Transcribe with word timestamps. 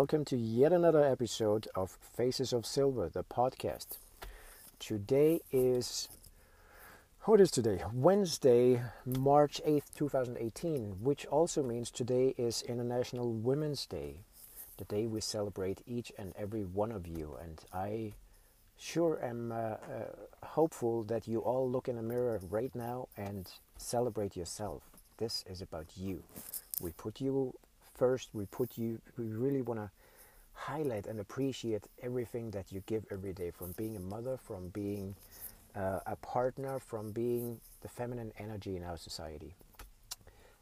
welcome 0.00 0.24
to 0.24 0.34
yet 0.34 0.72
another 0.72 1.04
episode 1.04 1.68
of 1.74 1.98
Faces 2.16 2.54
of 2.54 2.64
Silver, 2.64 3.10
the 3.10 3.22
podcast. 3.22 3.98
Today 4.78 5.42
is 5.52 6.08
what 7.24 7.38
is 7.38 7.50
today? 7.50 7.82
Wednesday, 7.92 8.80
March 9.04 9.60
8th, 9.66 9.92
2018, 9.94 11.02
which 11.02 11.26
also 11.26 11.62
means 11.62 11.90
today 11.90 12.34
is 12.38 12.62
International 12.62 13.30
Women's 13.30 13.84
Day, 13.84 14.14
the 14.78 14.84
day 14.84 15.06
we 15.06 15.20
celebrate 15.20 15.82
each 15.86 16.10
and 16.16 16.32
every 16.34 16.64
one 16.64 16.92
of 16.92 17.06
you. 17.06 17.36
And 17.38 17.60
I 17.70 18.14
sure 18.78 19.22
am 19.22 19.52
uh, 19.52 19.54
uh, 19.54 19.76
hopeful 20.42 21.02
that 21.04 21.28
you 21.28 21.40
all 21.40 21.70
look 21.70 21.88
in 21.88 21.98
a 21.98 22.02
mirror 22.02 22.40
right 22.48 22.74
now 22.74 23.08
and 23.18 23.50
celebrate 23.76 24.34
yourself. 24.34 24.80
This 25.18 25.44
is 25.46 25.60
about 25.60 25.88
you. 25.94 26.22
We 26.80 26.92
put 26.92 27.20
you 27.20 27.52
first 28.00 28.30
we 28.32 28.46
put 28.46 28.78
you 28.78 28.98
we 29.18 29.26
really 29.26 29.60
want 29.60 29.78
to 29.78 29.90
highlight 30.60 31.06
and 31.06 31.18
appreciate 31.20 31.84
everything 32.02 32.50
that 32.50 32.70
you 32.70 32.82
give 32.86 33.04
every 33.10 33.32
day 33.32 33.50
from 33.50 33.72
being 33.72 33.96
a 33.96 34.00
mother 34.00 34.36
from 34.36 34.68
being 34.68 35.14
uh, 35.74 36.00
a 36.06 36.16
partner 36.16 36.78
from 36.78 37.12
being 37.12 37.60
the 37.80 37.88
feminine 37.88 38.32
energy 38.38 38.76
in 38.76 38.84
our 38.84 38.96
society. 38.96 39.54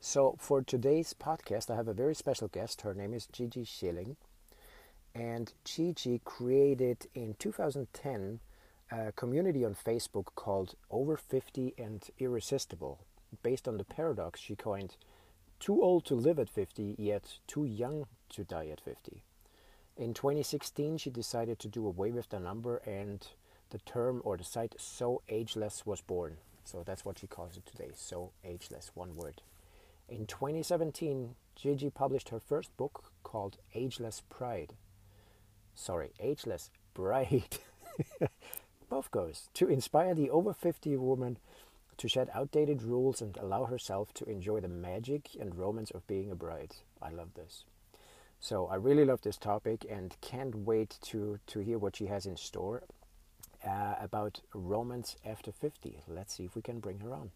So 0.01 0.37
for 0.39 0.62
today's 0.62 1.15
podcast 1.15 1.70
i 1.70 1.77
have 1.77 1.89
a 1.89 1.95
very 1.95 2.15
special 2.15 2.48
guest. 2.48 2.83
Her 2.83 2.95
name 2.95 3.12
is 3.12 3.27
gigi 3.27 3.65
schilling. 3.65 4.16
And 5.15 5.53
gigi 5.65 6.20
created 6.25 7.09
in 7.15 7.34
2010 7.39 8.41
a 8.91 9.12
community 9.12 9.65
on 9.65 9.75
facebook 9.75 10.27
called 10.36 10.75
over 10.91 11.17
50 11.17 11.75
and 11.77 12.03
irresistible. 12.19 13.01
Based 13.42 13.67
on 13.67 13.78
the 13.78 13.84
paradox 13.84 14.41
she 14.41 14.55
coined 14.55 14.97
too 15.58 15.83
old 15.83 16.05
to 16.06 16.14
live 16.14 16.39
at 16.39 16.48
50, 16.48 16.95
yet 16.98 17.39
too 17.48 17.64
young 17.64 18.06
to 18.28 18.45
die 18.45 18.69
at 18.69 18.80
50. 18.80 19.23
In 19.99 20.15
2016, 20.15 20.99
she 20.99 21.11
decided 21.11 21.59
to 21.59 21.67
do 21.67 21.85
away 21.85 22.13
with 22.13 22.29
the 22.29 22.39
number, 22.39 22.77
and 22.87 23.27
the 23.71 23.79
term 23.79 24.23
or 24.25 24.37
the 24.37 24.45
site 24.45 24.77
So 24.79 25.23
Ageless 25.29 25.85
was 25.85 26.01
born. 26.01 26.37
So 26.63 26.85
that's 26.87 27.05
what 27.05 27.19
she 27.19 27.27
calls 27.27 27.57
it 27.57 27.67
today 27.67 27.91
So 27.97 28.31
Ageless, 28.45 28.93
one 28.95 29.17
word. 29.17 29.43
In 30.09 30.27
2017, 30.27 31.35
Gigi 31.57 31.91
published 31.91 32.29
her 32.29 32.39
first 32.39 32.75
book 32.77 33.11
called 33.25 33.57
Ageless 33.75 34.23
Pride. 34.31 34.75
Sorry, 35.75 36.13
Ageless 36.21 36.71
Bride. 36.95 37.59
Both 38.89 39.11
goes 39.11 39.49
to 39.55 39.67
inspire 39.67 40.15
the 40.15 40.31
over 40.31 40.55
50 40.55 40.97
woman 40.97 41.39
to 41.97 42.09
shed 42.09 42.31
outdated 42.33 42.85
rules 42.85 43.21
and 43.21 43.37
allow 43.37 43.65
herself 43.65 44.15
to 44.15 44.25
enjoy 44.27 44.61
the 44.61 44.69
magic 44.69 45.31
and 45.41 45.59
romance 45.59 45.91
of 45.91 46.07
being 46.07 46.31
a 46.31 46.37
bride. 46.37 46.77
I 47.03 47.11
love 47.11 47.35
this. 47.35 47.65
So 48.41 48.67
I 48.67 48.77
really 48.77 49.05
love 49.05 49.22
this 49.22 49.36
topic 49.36 49.84
and 49.91 50.17
can't 50.20 50.55
wait 50.55 50.98
to, 51.03 51.41
to 51.48 51.58
hear 51.58 51.77
what 51.77 51.97
she 51.97 52.06
has 52.06 52.25
in 52.25 52.36
store 52.36 52.84
uh, 53.67 53.95
about 54.00 54.41
romance 54.55 55.17
after 55.27 55.50
50. 55.50 55.98
Let's 56.06 56.34
see 56.36 56.45
if 56.45 56.55
we 56.55 56.62
can 56.62 56.78
bring 56.78 57.00
her 57.00 57.12
on. 57.14 57.30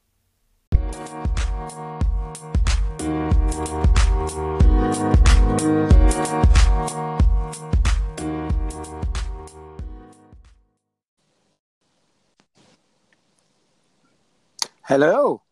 Hello. 14.84 15.42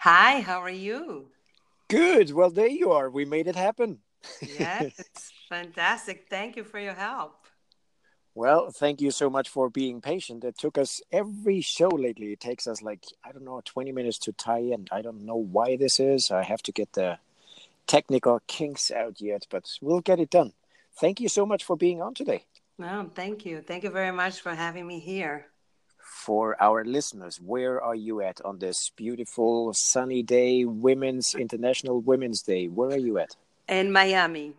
Hi, 0.00 0.40
how 0.40 0.60
are 0.60 0.70
you? 0.70 1.28
Good. 1.88 2.32
Well, 2.32 2.50
there 2.50 2.66
you 2.66 2.90
are. 2.90 3.08
We 3.08 3.24
made 3.24 3.46
it 3.46 3.56
happen. 3.56 3.98
Yes, 4.42 4.92
fantastic. 5.48 6.26
Thank 6.28 6.56
you 6.56 6.64
for 6.64 6.78
your 6.78 6.94
help. 6.94 7.46
Well, 8.34 8.70
thank 8.70 9.00
you 9.00 9.10
so 9.10 9.28
much 9.28 9.48
for 9.48 9.68
being 9.68 10.00
patient. 10.00 10.44
It 10.44 10.56
took 10.56 10.78
us 10.78 11.00
every 11.10 11.60
show 11.60 11.88
lately. 11.88 12.32
It 12.32 12.40
takes 12.40 12.66
us 12.66 12.80
like, 12.80 13.04
I 13.24 13.32
don't 13.32 13.44
know, 13.44 13.60
20 13.64 13.92
minutes 13.92 14.18
to 14.20 14.32
tie 14.32 14.60
in. 14.60 14.86
I 14.92 15.02
don't 15.02 15.26
know 15.26 15.36
why 15.36 15.76
this 15.76 15.98
is. 15.98 16.30
I 16.30 16.44
have 16.44 16.62
to 16.62 16.72
get 16.72 16.92
the 16.92 17.18
technical 17.86 18.40
kinks 18.46 18.90
out 18.90 19.20
yet, 19.20 19.46
but 19.50 19.68
we'll 19.82 20.00
get 20.00 20.20
it 20.20 20.30
done. 20.30 20.52
Thank 21.00 21.20
you 21.20 21.28
so 21.28 21.44
much 21.44 21.64
for 21.64 21.76
being 21.76 22.00
on 22.00 22.14
today. 22.14 22.44
No, 22.78 23.10
thank 23.14 23.44
you. 23.44 23.60
Thank 23.62 23.82
you 23.82 23.90
very 23.90 24.12
much 24.12 24.40
for 24.40 24.54
having 24.54 24.86
me 24.86 25.00
here 25.00 25.46
for 26.10 26.60
our 26.60 26.84
listeners, 26.84 27.40
where 27.40 27.80
are 27.80 27.94
you 27.94 28.20
at 28.20 28.40
on 28.44 28.58
this 28.58 28.90
beautiful 28.96 29.72
sunny 29.72 30.22
day, 30.22 30.64
Women's 30.64 31.34
International 31.34 32.00
Women's 32.00 32.42
Day? 32.42 32.66
Where 32.66 32.90
are 32.90 32.98
you 32.98 33.18
at? 33.18 33.36
In 33.70 33.92
Miami. 33.92 34.52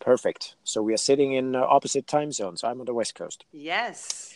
Perfect. 0.00 0.56
So 0.64 0.82
we 0.82 0.92
are 0.92 0.98
sitting 0.98 1.34
in 1.34 1.54
uh, 1.54 1.60
opposite 1.60 2.08
time 2.08 2.32
zones. 2.32 2.64
I'm 2.64 2.80
on 2.80 2.86
the 2.86 2.92
West 2.92 3.14
Coast. 3.14 3.44
Yes. 3.52 4.34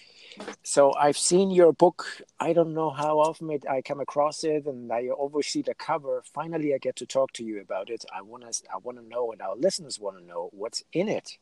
So 0.62 0.94
I've 0.94 1.18
seen 1.18 1.50
your 1.50 1.72
book. 1.72 2.06
I 2.38 2.52
don't 2.52 2.74
know 2.74 2.90
how 2.90 3.18
often 3.18 3.50
it, 3.50 3.64
I 3.68 3.82
come 3.82 3.98
across 3.98 4.44
it, 4.44 4.66
and 4.66 4.92
I 4.92 5.08
always 5.08 5.48
see 5.48 5.62
the 5.62 5.74
cover. 5.74 6.22
Finally, 6.32 6.74
I 6.74 6.78
get 6.78 6.94
to 6.96 7.06
talk 7.06 7.32
to 7.32 7.44
you 7.44 7.60
about 7.60 7.90
it. 7.90 8.04
I 8.14 8.22
want 8.22 8.44
to. 8.44 8.62
I 8.72 8.76
want 8.76 8.98
to 8.98 9.04
know, 9.04 9.32
and 9.32 9.42
our 9.42 9.56
listeners 9.56 9.98
want 9.98 10.16
to 10.18 10.24
know 10.24 10.50
what's 10.52 10.84
in 10.92 11.08
it. 11.08 11.36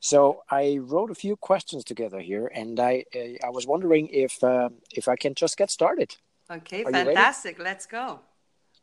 So 0.00 0.42
I 0.50 0.78
wrote 0.82 1.12
a 1.12 1.14
few 1.14 1.36
questions 1.36 1.84
together 1.84 2.18
here, 2.18 2.50
and 2.52 2.80
I 2.80 3.04
uh, 3.14 3.46
I 3.46 3.50
was 3.50 3.68
wondering 3.68 4.08
if 4.08 4.42
uh, 4.42 4.70
if 4.90 5.06
I 5.06 5.14
can 5.14 5.34
just 5.34 5.56
get 5.56 5.70
started. 5.70 6.16
Okay, 6.50 6.82
Are 6.84 6.90
fantastic. 6.90 7.60
Let's 7.60 7.86
go. 7.86 8.20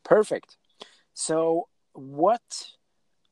Perfect. 0.03 0.55
So 1.13 1.67
what 1.93 2.71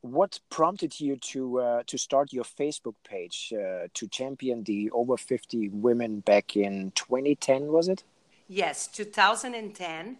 what 0.01 0.39
prompted 0.49 0.99
you 0.99 1.15
to 1.17 1.59
uh, 1.59 1.83
to 1.85 1.97
start 1.97 2.33
your 2.33 2.43
Facebook 2.43 2.95
page 3.03 3.53
uh, 3.53 3.87
to 3.93 4.07
champion 4.07 4.63
the 4.63 4.89
over 4.91 5.17
fifty 5.17 5.69
women 5.69 6.21
back 6.21 6.55
in 6.55 6.91
2010? 6.95 7.67
Was 7.67 7.87
it? 7.87 8.03
Yes, 8.47 8.87
2010. 8.87 10.17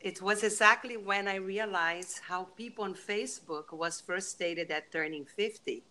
It 0.00 0.20
was 0.22 0.42
exactly 0.42 0.96
when 0.96 1.28
I 1.28 1.36
realized 1.36 2.20
how 2.28 2.44
people 2.56 2.84
on 2.84 2.94
Facebook 2.94 3.72
was 3.72 4.00
first 4.00 4.30
stated 4.30 4.70
at 4.70 4.92
turning 4.92 5.24
50 5.24 5.82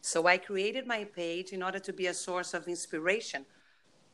so 0.00 0.26
I 0.28 0.38
created 0.38 0.86
my 0.86 1.02
page 1.02 1.52
in 1.52 1.64
order 1.64 1.80
to 1.80 1.92
be 1.92 2.06
a 2.06 2.14
source 2.14 2.54
of 2.54 2.68
inspiration. 2.68 3.44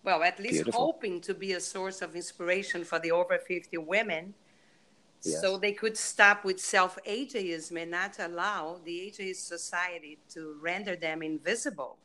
Well, 0.02 0.22
at 0.22 0.38
least 0.40 0.64
Beautiful. 0.64 0.86
hoping 0.86 1.20
to 1.20 1.34
be 1.34 1.52
a 1.52 1.60
source 1.60 2.00
of 2.00 2.16
inspiration 2.16 2.82
for 2.82 2.98
the 2.98 3.12
over 3.12 3.36
50 3.38 3.76
women 3.76 4.34
yes. 5.22 5.40
so 5.40 5.58
they 5.58 5.72
could 5.72 5.96
stop 5.96 6.44
with 6.44 6.60
self 6.60 6.98
ageism 7.06 7.80
and 7.82 7.90
not 7.90 8.18
allow 8.18 8.80
the 8.84 9.10
ageist 9.10 9.46
society 9.46 10.18
to 10.30 10.56
render 10.60 10.96
them 10.96 11.22
invisible. 11.22 11.98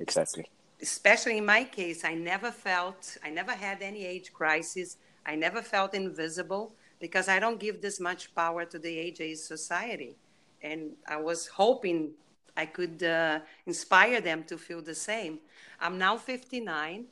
Exactly. 0.00 0.46
Especially 0.80 1.38
in 1.38 1.46
my 1.46 1.64
case, 1.64 2.04
I 2.04 2.14
never 2.14 2.50
felt, 2.50 3.16
I 3.24 3.30
never 3.30 3.52
had 3.52 3.82
any 3.82 4.04
age 4.04 4.32
crisis. 4.32 4.96
I 5.24 5.36
never 5.36 5.62
felt 5.62 5.94
invisible 5.94 6.74
because 6.98 7.28
I 7.28 7.38
don't 7.38 7.60
give 7.60 7.80
this 7.80 8.00
much 8.00 8.34
power 8.34 8.64
to 8.64 8.78
the 8.78 8.96
ageist 8.96 9.46
society. 9.46 10.16
And 10.62 10.92
I 11.06 11.16
was 11.16 11.46
hoping 11.46 12.12
I 12.56 12.66
could 12.66 13.02
uh, 13.02 13.40
inspire 13.66 14.20
them 14.20 14.44
to 14.44 14.58
feel 14.58 14.82
the 14.82 14.94
same. 14.94 15.38
I'm 15.80 15.98
now 15.98 16.16
59, 16.16 17.06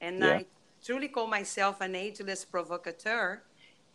and 0.00 0.18
yeah. 0.20 0.26
I 0.26 0.46
truly 0.84 1.08
call 1.08 1.26
myself 1.26 1.80
an 1.80 1.94
ageless 1.94 2.44
provocateur. 2.44 3.42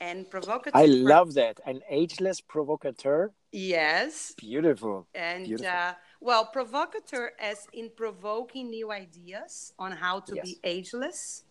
And 0.02 0.30
provocateur. 0.30 0.78
I 0.78 0.86
love 0.86 1.34
that. 1.34 1.60
An 1.66 1.82
ageless 1.90 2.40
provocateur. 2.42 3.32
Yes. 3.52 4.34
Beautiful. 4.38 5.08
And 5.14 5.46
Beautiful. 5.46 5.72
Uh, 5.72 5.94
well, 6.22 6.46
provocateur 6.46 7.32
as 7.40 7.68
in 7.74 7.90
provoking 7.96 8.70
new 8.70 8.92
ideas 8.92 9.74
on 9.78 9.92
how 9.92 10.22
to 10.22 10.36
yes. 10.36 10.46
be 10.46 10.60
ageless. 10.64 11.44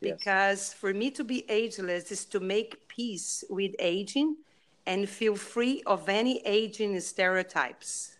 Because 0.00 0.68
yes. 0.68 0.74
for 0.74 0.92
me 0.92 1.10
to 1.12 1.24
be 1.24 1.44
ageless 1.48 2.12
is 2.12 2.26
to 2.26 2.40
make 2.40 2.86
peace 2.86 3.44
with 3.48 3.74
aging 3.78 4.36
and 4.86 5.08
feel 5.08 5.36
free 5.36 5.82
of 5.86 6.08
any 6.08 6.42
aging 6.44 7.00
stereotypes 7.00 8.16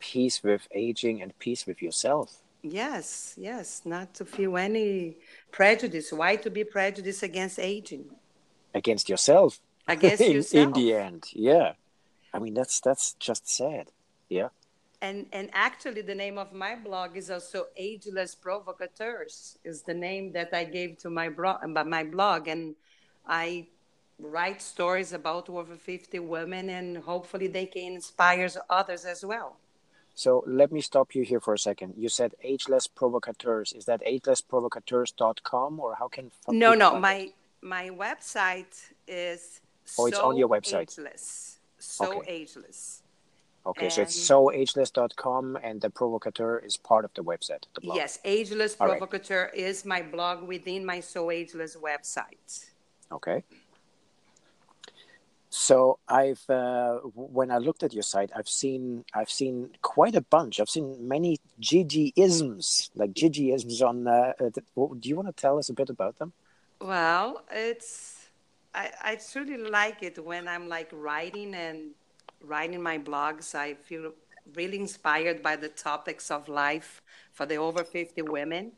peace 0.00 0.42
with 0.42 0.66
aging 0.74 1.22
and 1.22 1.38
peace 1.38 1.66
with 1.66 1.80
yourself. 1.80 2.42
Yes, 2.62 3.34
yes, 3.38 3.82
not 3.84 4.12
to 4.14 4.24
feel 4.24 4.56
any 4.56 5.16
prejudice. 5.52 6.12
Why 6.12 6.36
to 6.36 6.50
be 6.50 6.64
prejudiced 6.64 7.22
against 7.22 7.58
aging? 7.58 8.06
Against 8.74 9.08
yourself. 9.08 9.60
Against 9.88 10.20
in, 10.28 10.32
yourself. 10.32 10.66
In 10.66 10.72
the 10.72 10.94
end, 10.94 11.24
yeah. 11.32 11.72
I 12.32 12.38
mean, 12.38 12.54
that's 12.54 12.80
that's 12.80 13.14
just 13.14 13.48
sad. 13.48 13.90
Yeah. 14.28 14.48
And 15.02 15.26
and 15.32 15.48
actually, 15.52 16.02
the 16.02 16.14
name 16.14 16.38
of 16.38 16.52
my 16.52 16.76
blog 16.76 17.16
is 17.16 17.30
also 17.30 17.66
Ageless 17.76 18.34
Provocateurs. 18.34 19.58
Is 19.64 19.82
the 19.82 19.94
name 19.94 20.32
that 20.32 20.50
I 20.52 20.64
gave 20.64 20.98
to 20.98 21.10
my 21.10 21.28
blog, 21.28 21.64
uh, 21.64 21.84
my 21.84 22.04
blog, 22.04 22.48
and 22.48 22.74
I 23.26 23.66
write 24.18 24.60
stories 24.60 25.12
about 25.12 25.48
over 25.48 25.76
50 25.76 26.18
women, 26.18 26.68
and 26.68 26.98
hopefully 26.98 27.48
they 27.48 27.66
can 27.66 27.94
inspire 27.94 28.48
others 28.68 29.04
as 29.04 29.24
well. 29.24 29.56
So 30.14 30.44
let 30.46 30.70
me 30.70 30.80
stop 30.80 31.14
you 31.14 31.22
here 31.22 31.40
for 31.40 31.54
a 31.54 31.58
second. 31.58 31.94
You 31.96 32.08
said 32.08 32.34
ageless 32.42 32.86
provocateurs. 32.86 33.72
Is 33.72 33.86
that 33.86 34.02
agelessprovocateurs.com 34.04 35.80
or 35.80 35.94
how 35.94 36.08
can 36.08 36.30
No, 36.48 36.74
no, 36.74 36.98
my 36.98 37.14
it? 37.14 37.34
My 37.62 37.90
website 37.90 38.74
is 39.06 39.60
Oh, 39.98 40.04
so 40.04 40.06
it's 40.06 40.18
on 40.18 40.36
your 40.36 40.48
website. 40.48 40.92
Ageless. 40.92 41.58
So 41.78 42.18
okay. 42.18 42.30
ageless. 42.32 43.02
Okay, 43.66 43.90
so 43.90 44.02
it's 44.02 44.16
And- 44.16 44.38
soageless.com 44.38 45.56
and 45.62 45.80
the 45.80 45.90
provocateur 45.90 46.58
is 46.58 46.76
part 46.76 47.04
of 47.04 47.12
the 47.14 47.22
website, 47.22 47.64
the 47.74 47.80
blog. 47.82 47.96
Yes, 47.96 48.18
Ageless 48.24 48.76
All 48.80 48.86
right. 48.86 48.98
Provocateur 48.98 49.50
is 49.54 49.84
my 49.84 50.00
blog 50.02 50.46
within 50.46 50.84
my 50.84 51.00
So 51.00 51.30
Ageless 51.30 51.76
website. 51.76 52.70
Okay. 53.12 53.42
So 55.50 55.98
I've 56.08 56.48
uh, 56.48 56.98
when 57.14 57.50
I 57.50 57.58
looked 57.58 57.82
at 57.82 57.92
your 57.92 58.04
site, 58.04 58.30
I've 58.34 58.48
seen 58.48 59.04
I've 59.12 59.30
seen 59.30 59.70
quite 59.82 60.14
a 60.14 60.20
bunch. 60.20 60.60
I've 60.60 60.70
seen 60.70 61.08
many 61.08 61.38
Gigi-isms, 61.58 62.90
like 62.94 63.12
Gigi-isms 63.12 63.82
on. 63.82 64.06
Uh, 64.06 64.32
uh, 64.40 64.50
do 65.00 65.08
you 65.08 65.16
want 65.16 65.26
to 65.28 65.32
tell 65.32 65.58
us 65.58 65.68
a 65.68 65.74
bit 65.74 65.90
about 65.90 66.18
them? 66.18 66.32
Well, 66.80 67.44
it's 67.50 68.28
I, 68.74 68.90
I 69.02 69.16
truly 69.16 69.56
like 69.56 70.02
it 70.02 70.24
when 70.24 70.48
I'm 70.48 70.68
like 70.68 70.88
writing 70.92 71.54
and 71.54 71.90
writing 72.42 72.82
my 72.82 72.98
blogs. 72.98 73.54
I 73.54 73.74
feel 73.74 74.12
really 74.54 74.78
inspired 74.78 75.42
by 75.42 75.56
the 75.56 75.68
topics 75.68 76.30
of 76.30 76.48
life 76.48 77.02
for 77.32 77.46
the 77.46 77.56
over 77.56 77.84
50 77.84 78.22
women. 78.22 78.72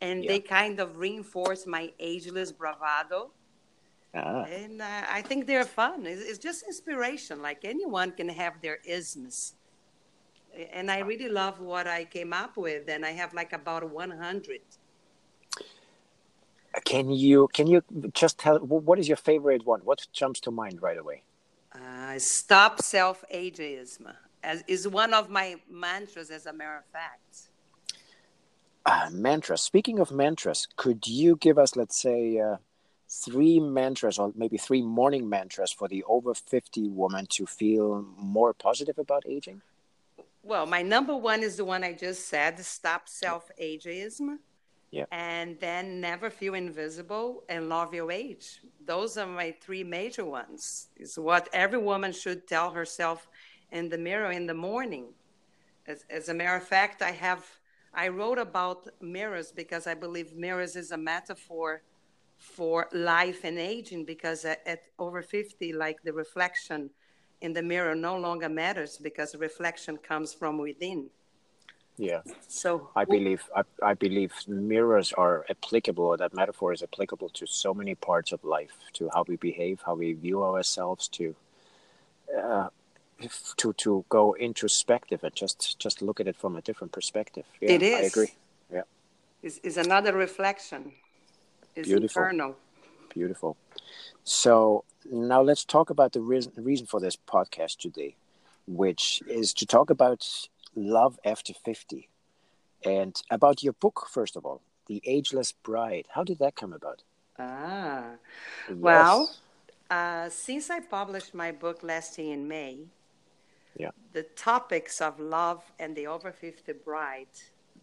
And 0.00 0.24
Yeah. 0.24 0.28
they 0.28 0.40
kind 0.40 0.80
of 0.80 0.98
reinforce 0.98 1.66
my 1.66 1.92
ageless 1.98 2.52
bravado. 2.52 3.32
Ah, 4.14 4.48
And 4.48 4.80
uh, 4.82 5.02
I 5.08 5.22
think 5.22 5.46
they're 5.46 5.64
fun. 5.64 6.06
It's, 6.06 6.22
it's 6.22 6.38
just 6.38 6.64
inspiration. 6.66 7.42
Like 7.42 7.64
anyone 7.64 8.12
can 8.12 8.28
have 8.28 8.60
their 8.62 8.78
isms. 8.84 9.54
And 10.72 10.90
I 10.90 11.00
really 11.00 11.28
love 11.28 11.60
what 11.60 11.86
I 11.86 12.04
came 12.04 12.32
up 12.32 12.56
with. 12.56 12.88
And 12.88 13.04
I 13.04 13.10
have 13.12 13.34
like 13.34 13.52
about 13.52 13.88
100. 13.90 14.60
Can 16.84 17.10
you 17.10 17.48
can 17.52 17.66
you 17.66 17.82
just 18.12 18.38
tell 18.38 18.58
what 18.58 18.98
is 18.98 19.08
your 19.08 19.16
favorite 19.16 19.66
one? 19.66 19.80
What 19.80 20.06
jumps 20.12 20.40
to 20.40 20.50
mind 20.50 20.82
right 20.82 20.98
away? 20.98 21.22
Uh, 21.72 22.18
stop 22.18 22.80
self 22.80 23.24
ageism 23.34 24.14
as 24.46 24.62
is 24.68 24.86
one 24.86 25.12
of 25.12 25.28
my 25.28 25.56
mantras, 25.68 26.30
as 26.30 26.46
a 26.46 26.52
matter 26.52 26.76
of 26.78 26.84
fact. 26.86 27.48
Uh, 28.86 29.10
mantras. 29.10 29.60
Speaking 29.60 29.98
of 29.98 30.12
mantras, 30.12 30.68
could 30.76 31.08
you 31.08 31.36
give 31.36 31.58
us, 31.58 31.74
let's 31.74 32.00
say, 32.00 32.38
uh, 32.38 32.56
three 33.08 33.58
mantras 33.58 34.18
or 34.18 34.32
maybe 34.36 34.56
three 34.56 34.82
morning 34.82 35.28
mantras 35.28 35.72
for 35.72 35.88
the 35.88 36.04
over 36.04 36.32
50 36.32 36.88
woman 36.90 37.26
to 37.30 37.44
feel 37.44 38.06
more 38.16 38.54
positive 38.54 38.98
about 38.98 39.24
aging? 39.26 39.62
Well, 40.44 40.64
my 40.64 40.82
number 40.82 41.16
one 41.16 41.42
is 41.42 41.56
the 41.56 41.64
one 41.64 41.82
I 41.82 41.92
just 41.92 42.28
said 42.28 42.60
stop 42.60 43.08
self 43.08 43.50
ageism. 43.60 44.38
Yeah. 44.90 45.04
And 45.10 45.58
then 45.60 46.00
never 46.00 46.30
feel 46.30 46.54
invisible 46.54 47.44
and 47.48 47.68
love 47.68 47.92
your 47.92 48.10
age. 48.10 48.60
Those 48.84 49.18
are 49.18 49.26
my 49.26 49.54
three 49.60 49.84
major 49.84 50.24
ones. 50.24 50.88
Is 50.96 51.18
what 51.18 51.48
every 51.52 51.78
woman 51.78 52.12
should 52.12 52.46
tell 52.46 52.70
herself 52.70 53.28
in 53.72 53.88
the 53.88 53.98
mirror 53.98 54.30
in 54.30 54.46
the 54.46 54.54
morning. 54.54 55.06
As, 55.86 56.04
as 56.08 56.28
a 56.28 56.34
matter 56.34 56.56
of 56.56 56.64
fact, 56.64 57.02
I 57.02 57.10
have 57.10 57.44
I 57.92 58.08
wrote 58.08 58.38
about 58.38 58.88
mirrors 59.00 59.52
because 59.52 59.86
I 59.86 59.94
believe 59.94 60.34
mirrors 60.34 60.76
is 60.76 60.92
a 60.92 60.98
metaphor 60.98 61.82
for 62.36 62.88
life 62.92 63.44
and 63.44 63.58
aging 63.58 64.04
because 64.04 64.44
at, 64.44 64.60
at 64.66 64.82
over 64.98 65.22
50 65.22 65.72
like 65.72 66.02
the 66.02 66.12
reflection 66.12 66.90
in 67.40 67.54
the 67.54 67.62
mirror 67.62 67.94
no 67.94 68.18
longer 68.18 68.48
matters 68.48 68.98
because 68.98 69.34
reflection 69.36 69.96
comes 69.96 70.34
from 70.34 70.58
within 70.58 71.08
Yeah. 71.98 72.22
so 72.48 72.90
I 72.94 73.04
believe 73.04 73.48
I, 73.54 73.62
I 73.82 73.94
believe 73.94 74.32
mirrors 74.46 75.12
are 75.12 75.44
applicable. 75.50 76.04
Or 76.04 76.16
that 76.16 76.34
metaphor 76.34 76.72
is 76.72 76.82
applicable 76.82 77.28
to 77.30 77.46
so 77.46 77.74
many 77.74 77.94
parts 77.94 78.32
of 78.32 78.44
life, 78.44 78.76
to 78.94 79.10
how 79.12 79.24
we 79.26 79.36
behave, 79.36 79.82
how 79.84 79.94
we 79.94 80.12
view 80.12 80.42
ourselves, 80.42 81.08
to 81.08 81.34
uh, 82.36 82.68
to 83.56 83.72
to 83.74 84.04
go 84.08 84.34
introspective 84.34 85.24
and 85.24 85.34
just 85.34 85.78
just 85.78 86.02
look 86.02 86.20
at 86.20 86.26
it 86.26 86.36
from 86.36 86.56
a 86.56 86.62
different 86.62 86.92
perspective. 86.92 87.44
Yeah, 87.60 87.76
It 87.76 87.82
I 87.82 88.02
agree. 88.02 88.32
Yeah, 88.72 88.82
is, 89.42 89.58
is 89.58 89.76
another 89.76 90.12
reflection 90.12 90.92
is 91.74 91.86
Beautiful. 91.86 92.22
beautiful. 93.14 93.56
So 94.24 94.84
now 95.10 95.42
let's 95.42 95.64
talk 95.64 95.90
about 95.90 96.12
the 96.12 96.20
reason 96.20 96.52
reason 96.56 96.86
for 96.86 97.00
this 97.00 97.16
podcast 97.16 97.78
today, 97.78 98.16
which 98.66 99.22
is 99.28 99.52
to 99.54 99.66
talk 99.66 99.90
about 99.90 100.48
love 100.76 101.18
after 101.24 101.54
fifty, 101.54 102.10
and 102.84 103.20
about 103.30 103.62
your 103.62 103.74
book 103.74 104.06
first 104.10 104.36
of 104.36 104.46
all, 104.46 104.62
The 104.86 105.02
Ageless 105.06 105.52
Bride. 105.52 106.06
How 106.14 106.24
did 106.24 106.38
that 106.40 106.56
come 106.56 106.72
about? 106.72 107.02
ah 107.38 108.16
Well, 108.68 109.30
uh, 109.90 110.28
since 110.30 110.70
i 110.70 110.80
published 110.80 111.34
my 111.34 111.52
book 111.52 111.82
last 111.82 112.18
year 112.18 112.34
in 112.34 112.48
may 112.48 112.78
Yeah. 113.76 113.90
the 114.12 114.22
topics 114.22 115.00
of 115.00 115.20
love 115.20 115.62
and 115.78 115.94
the 115.96 116.06
over 116.06 116.32
50 116.32 116.72
bride 116.84 117.28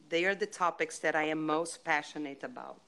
they 0.10 0.26
are 0.26 0.36
the 0.36 0.46
topics 0.48 1.00
that 1.00 1.16
i 1.16 1.24
am 1.24 1.46
most 1.46 1.84
passionate 1.84 2.44
about 2.44 2.82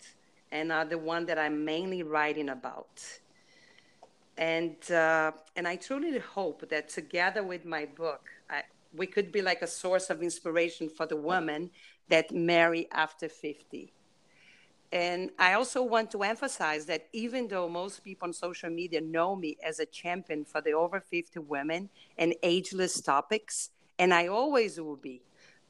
and 0.52 0.72
are 0.72 0.86
the 0.86 0.98
one 0.98 1.26
that 1.26 1.38
i'm 1.38 1.64
mainly 1.66 2.04
writing 2.04 2.50
about 2.50 3.02
and 4.38 4.92
uh, 4.92 5.32
and 5.56 5.68
i 5.68 5.76
truly 5.76 6.18
hope 6.20 6.68
that 6.70 6.90
together 6.90 7.44
with 7.44 7.66
my 7.66 7.86
book 7.86 8.30
I, 8.50 8.64
we 8.96 9.08
could 9.08 9.32
be 9.32 9.42
like 9.42 9.62
a 9.62 9.68
source 9.68 10.10
of 10.10 10.22
inspiration 10.22 10.90
for 10.90 11.06
the 11.06 11.16
women 11.16 11.70
that 12.10 12.32
marry 12.32 12.88
after 12.92 13.28
50 13.28 13.94
and 14.96 15.30
I 15.38 15.54
also 15.54 15.84
want 15.84 16.12
to 16.12 16.24
emphasize 16.24 16.86
that 16.86 17.08
even 17.12 17.50
though 17.50 17.68
most 17.68 18.02
people 18.02 18.28
on 18.28 18.34
social 18.34 18.70
media 18.70 19.02
know 19.02 19.36
me 19.36 19.58
as 19.62 19.80
a 19.80 19.86
champion 19.86 20.46
for 20.46 20.62
the 20.62 20.72
over 20.72 21.02
50 21.02 21.40
women 21.40 21.90
and 22.18 22.34
ageless 22.44 23.02
topics, 23.02 23.72
and 24.00 24.14
I 24.14 24.28
always 24.28 24.80
will 24.80 24.96
be, 24.96 25.22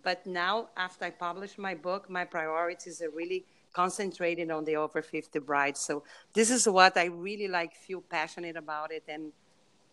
but 0.03 0.25
now 0.27 0.69
after 0.77 1.05
I 1.05 1.09
publish 1.09 1.57
my 1.57 1.73
book, 1.73 2.07
my 2.07 2.23
priorities 2.23 3.01
are 3.01 3.09
really 3.09 3.45
concentrated 3.73 4.51
on 4.51 4.63
the 4.63 4.75
over 4.75 5.01
50 5.01 5.39
brides. 5.39 5.79
So 5.79 6.03
this 6.33 6.51
is 6.51 6.67
what 6.67 6.95
I 6.95 7.05
really 7.05 7.47
like, 7.47 7.73
feel 7.73 8.01
passionate 8.01 8.55
about 8.55 8.91
it. 8.91 9.03
And 9.07 9.31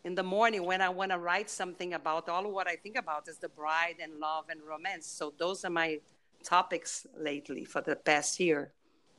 in 0.05 0.15
the 0.15 0.23
morning 0.23 0.65
when 0.65 0.81
I 0.81 0.89
want 0.89 1.13
to 1.13 1.19
write 1.19 1.49
something 1.49 1.95
about 1.95 2.29
all 2.29 2.47
of 2.47 2.53
what 2.53 2.69
I 2.69 2.77
think 2.77 2.97
about 2.97 3.29
is 3.29 3.39
the 3.39 3.49
bride 3.49 3.97
and 4.03 4.19
love 4.19 4.47
and 4.51 4.61
romance. 4.63 5.07
So 5.07 5.33
those 5.39 5.65
are 5.65 5.71
my 5.71 6.01
topics 6.43 7.07
lately 7.17 7.65
for 7.65 7.81
the 7.81 7.97
past 7.97 8.41
year. 8.41 8.73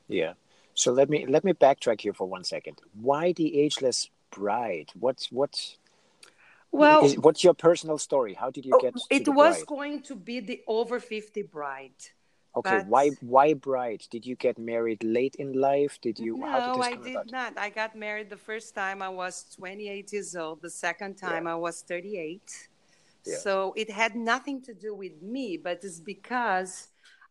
Yeah. 0.08 0.34
So 0.74 0.92
let 0.92 1.10
me 1.10 1.26
let 1.26 1.44
me 1.44 1.54
backtrack 1.54 2.02
here 2.02 2.14
for 2.14 2.28
one 2.28 2.44
second. 2.44 2.82
Why 3.00 3.32
the 3.34 3.60
ageless 3.62 4.10
bride? 4.32 4.90
What's 5.00 5.32
what's 5.32 5.78
Well, 6.72 7.06
is, 7.06 7.18
what's 7.18 7.44
your 7.44 7.54
personal 7.54 7.98
story? 7.98 8.34
How 8.34 8.50
did 8.50 8.66
you 8.66 8.74
oh, 8.76 8.80
get? 8.80 8.96
it 9.10 9.28
was 9.30 9.58
bride? 9.58 9.68
going 9.68 10.02
to 10.04 10.16
be 10.16 10.40
the 10.40 10.62
over 10.68 11.00
50 11.00 11.44
bride. 11.44 12.02
Okay. 12.56 12.78
but- 12.78 12.88
Why 12.88 13.10
why 13.22 13.54
bride? 13.54 14.04
Did 14.10 14.26
you 14.26 14.36
get 14.36 14.58
married 14.58 15.04
late 15.04 15.36
in 15.36 15.54
life? 15.54 16.00
Did 16.02 16.20
you? 16.20 16.36
did 16.36 16.42
No, 16.42 16.76
this 16.78 16.86
I 16.86 16.94
did 16.96 17.16
about? 17.16 17.32
not. 17.32 17.58
I 17.58 17.70
got 17.70 17.96
married 17.96 18.30
the 18.30 18.38
first 18.38 18.76
time 18.76 19.02
I 19.02 19.10
was 19.10 19.46
28 19.56 20.14
years 20.14 20.36
old. 20.36 20.62
The 20.62 20.70
second 20.70 21.16
time 21.16 21.48
I 21.48 21.56
was 21.56 21.82
38. 21.82 22.70
Yeah. 23.26 23.38
So 23.38 23.74
it 23.76 23.90
had 23.90 24.16
nothing 24.16 24.62
to 24.64 24.74
do 24.74 24.94
with 24.94 25.22
me, 25.22 25.58
but 25.58 25.84
it's 25.84 26.00
because 26.00 26.90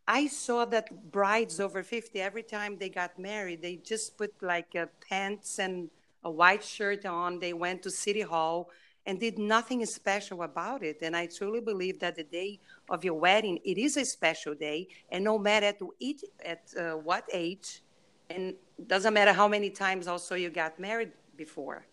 I 0.09 0.27
saw 0.27 0.65
that 0.67 1.13
brides 1.13 1.61
over 1.61 1.83
50, 1.83 2.21
every 2.21 2.43
time 2.43 2.77
they 2.79 2.89
got 2.89 3.19
married, 3.19 3.63
they 3.63 3.77
just 3.77 4.19
put 4.19 4.33
like 4.43 4.75
a 4.75 4.89
pants 5.09 5.59
and 5.59 5.91
a 6.25 6.31
white 6.31 6.65
shirt 6.65 7.07
on. 7.07 7.39
They 7.39 7.53
went 7.53 7.83
to 7.83 7.91
City 7.91 8.23
Hall 8.23 8.71
and 9.07 9.19
did 9.19 9.39
nothing 9.39 9.85
special 9.87 10.43
about 10.43 10.83
it. 10.83 10.99
And 11.03 11.17
I 11.17 11.27
truly 11.27 11.61
believe 11.61 11.99
that 12.01 12.17
the 12.17 12.25
day 12.25 12.61
of 12.89 13.05
your 13.05 13.15
wedding, 13.15 13.59
it 13.65 13.79
is 13.79 13.97
a 13.97 14.05
special 14.05 14.55
day. 14.55 14.89
And 15.11 15.25
no 15.25 15.39
matter 15.39 15.67
at, 15.67 15.79
each, 15.99 16.25
at 16.45 16.63
uh, 16.79 16.93
what 16.93 17.25
age, 17.33 17.83
and 18.31 18.55
doesn't 18.87 19.13
matter 19.13 19.33
how 19.33 19.49
many 19.49 19.71
times 19.71 20.07
also 20.07 20.35
you 20.35 20.51
got 20.51 20.79
married 20.79 21.13
before. 21.37 21.85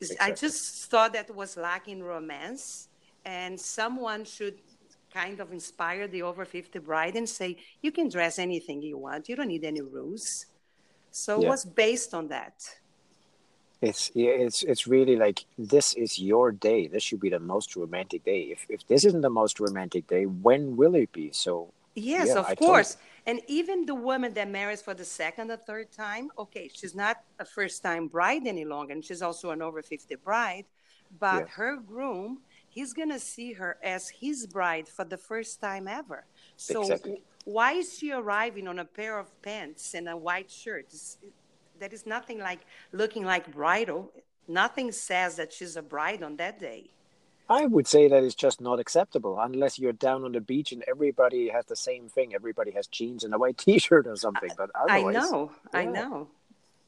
It's- 0.00 0.16
I 0.20 0.30
just 0.32 0.90
thought 0.90 1.12
that 1.12 1.34
was 1.34 1.56
lacking 1.56 2.02
romance, 2.02 2.88
and 3.24 3.58
someone 3.60 4.24
should 4.24 4.58
kind 5.12 5.40
of 5.40 5.52
inspire 5.52 6.06
the 6.06 6.22
over 6.22 6.44
50 6.44 6.78
bride 6.80 7.16
and 7.16 7.28
say, 7.28 7.56
you 7.82 7.90
can 7.92 8.08
dress 8.08 8.38
anything 8.38 8.82
you 8.82 8.98
want, 8.98 9.28
you 9.28 9.36
don't 9.36 9.48
need 9.48 9.64
any 9.64 9.80
rules. 9.80 10.46
So 11.10 11.40
it 11.42 11.48
was 11.48 11.64
based 11.64 12.14
on 12.14 12.28
that. 12.28 12.54
It's 13.80 14.10
it's 14.14 14.62
it's 14.64 14.86
really 14.88 15.16
like 15.16 15.44
this 15.56 15.94
is 15.94 16.18
your 16.18 16.50
day. 16.52 16.88
This 16.88 17.02
should 17.02 17.20
be 17.20 17.30
the 17.30 17.38
most 17.40 17.76
romantic 17.76 18.24
day. 18.24 18.42
If 18.50 18.66
if 18.68 18.86
this 18.86 19.04
isn't 19.04 19.20
the 19.20 19.30
most 19.30 19.60
romantic 19.60 20.06
day, 20.08 20.26
when 20.26 20.76
will 20.76 20.94
it 20.96 21.12
be? 21.12 21.30
So 21.32 21.72
Yes, 21.94 22.34
Yeah, 22.34 22.34
of 22.36 22.46
I 22.46 22.54
course. 22.54 22.96
And 23.26 23.40
even 23.48 23.84
the 23.86 23.94
woman 23.94 24.32
that 24.34 24.48
marries 24.48 24.82
for 24.82 24.94
the 24.94 25.04
second 25.04 25.50
or 25.50 25.56
third 25.56 25.90
time, 25.92 26.30
okay, 26.38 26.68
she's 26.72 26.94
not 26.94 27.18
a 27.38 27.44
first 27.44 27.82
time 27.82 28.06
bride 28.08 28.46
any 28.46 28.64
longer, 28.64 28.92
and 28.92 29.04
she's 29.04 29.22
also 29.22 29.50
an 29.50 29.62
over 29.62 29.82
50 29.82 30.14
bride, 30.14 30.66
but 31.10 31.44
Yeah. 31.44 31.46
her 31.56 31.76
groom, 31.76 32.42
he's 32.68 32.92
going 32.94 33.10
to 33.10 33.18
see 33.18 33.54
her 33.54 33.78
as 33.82 34.08
his 34.20 34.46
bride 34.46 34.88
for 34.88 35.04
the 35.04 35.18
first 35.18 35.60
time 35.60 35.88
ever. 35.88 36.26
So 36.56 36.78
Exactly. 36.80 37.22
why 37.44 37.72
is 37.72 37.98
she 37.98 38.12
arriving 38.12 38.68
on 38.68 38.78
a 38.78 38.84
pair 38.84 39.18
of 39.18 39.40
pants 39.42 39.94
and 39.94 40.08
a 40.08 40.16
white 40.16 40.50
shirt? 40.50 40.86
It's- 40.88 41.18
That 41.80 41.92
is 41.92 42.06
nothing 42.06 42.38
like 42.38 42.60
looking 42.92 43.24
like 43.24 43.52
bridal. 43.52 44.12
Nothing 44.46 44.92
says 44.92 45.36
that 45.36 45.52
she's 45.52 45.76
a 45.76 45.82
bride 45.82 46.22
on 46.22 46.36
that 46.36 46.58
day. 46.58 46.90
I 47.50 47.64
would 47.64 47.86
say 47.86 48.08
that 48.08 48.22
it's 48.22 48.34
just 48.34 48.60
not 48.60 48.78
acceptable 48.78 49.38
unless 49.40 49.78
you're 49.78 49.94
down 49.94 50.24
on 50.24 50.32
the 50.32 50.40
beach 50.40 50.72
and 50.72 50.84
everybody 50.86 51.48
has 51.48 51.64
the 51.64 51.76
same 51.76 52.08
thing. 52.08 52.34
Everybody 52.34 52.72
has 52.72 52.86
jeans 52.86 53.24
and 53.24 53.32
a 53.32 53.38
white 53.38 53.56
T-shirt 53.64 54.06
or 54.06 54.16
something. 54.16 54.50
But 54.56 54.70
I 54.74 55.02
know, 55.02 55.52
yeah. 55.72 55.80
I 55.80 55.84
know. 55.86 56.28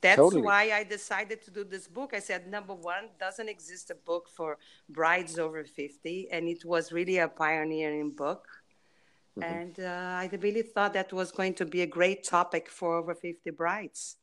That's 0.03 0.17
totally. 0.17 0.43
why 0.43 0.71
I 0.73 0.85
decided 0.85 1.43
to 1.45 1.51
do 1.51 1.65
this 1.65 1.87
book. 1.87 2.13
I 2.15 2.21
said, 2.21 2.51
number 2.51 2.75
one, 2.75 3.09
doesn't 3.19 3.49
exist 3.49 3.91
a 3.91 3.95
book 3.95 4.29
for 4.35 4.59
brides 4.89 5.39
over 5.39 5.63
50. 5.65 6.29
And 6.31 6.49
it 6.49 6.65
was 6.65 6.91
really 6.91 7.19
a 7.19 7.29
pioneering 7.29 8.11
book. 8.11 8.47
Mm-hmm. 9.39 9.55
And 9.55 9.81
uh, 9.81 10.23
I 10.23 10.31
really 10.41 10.63
thought 10.63 10.95
that 10.95 11.13
was 11.13 11.31
going 11.33 11.55
to 11.55 11.67
be 11.67 11.83
a 11.83 11.87
great 11.87 12.25
topic 12.25 12.71
for 12.71 12.97
over 12.97 13.15
50 13.15 13.51
brides. 13.51 14.17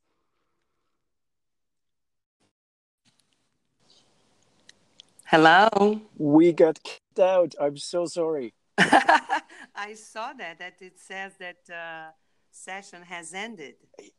Hello. 5.27 6.01
We 6.17 6.53
got 6.53 6.81
kicked 6.83 7.19
out. 7.19 7.53
I'm 7.59 7.77
so 7.77 8.05
sorry. 8.05 8.53
I 8.77 9.93
saw 9.93 10.31
that, 10.33 10.59
that 10.59 10.75
it 10.81 10.99
says 10.99 11.33
that. 11.39 11.69
Uh, 11.69 12.11
session 12.57 13.03
has 13.03 13.33
ended. 13.33 13.75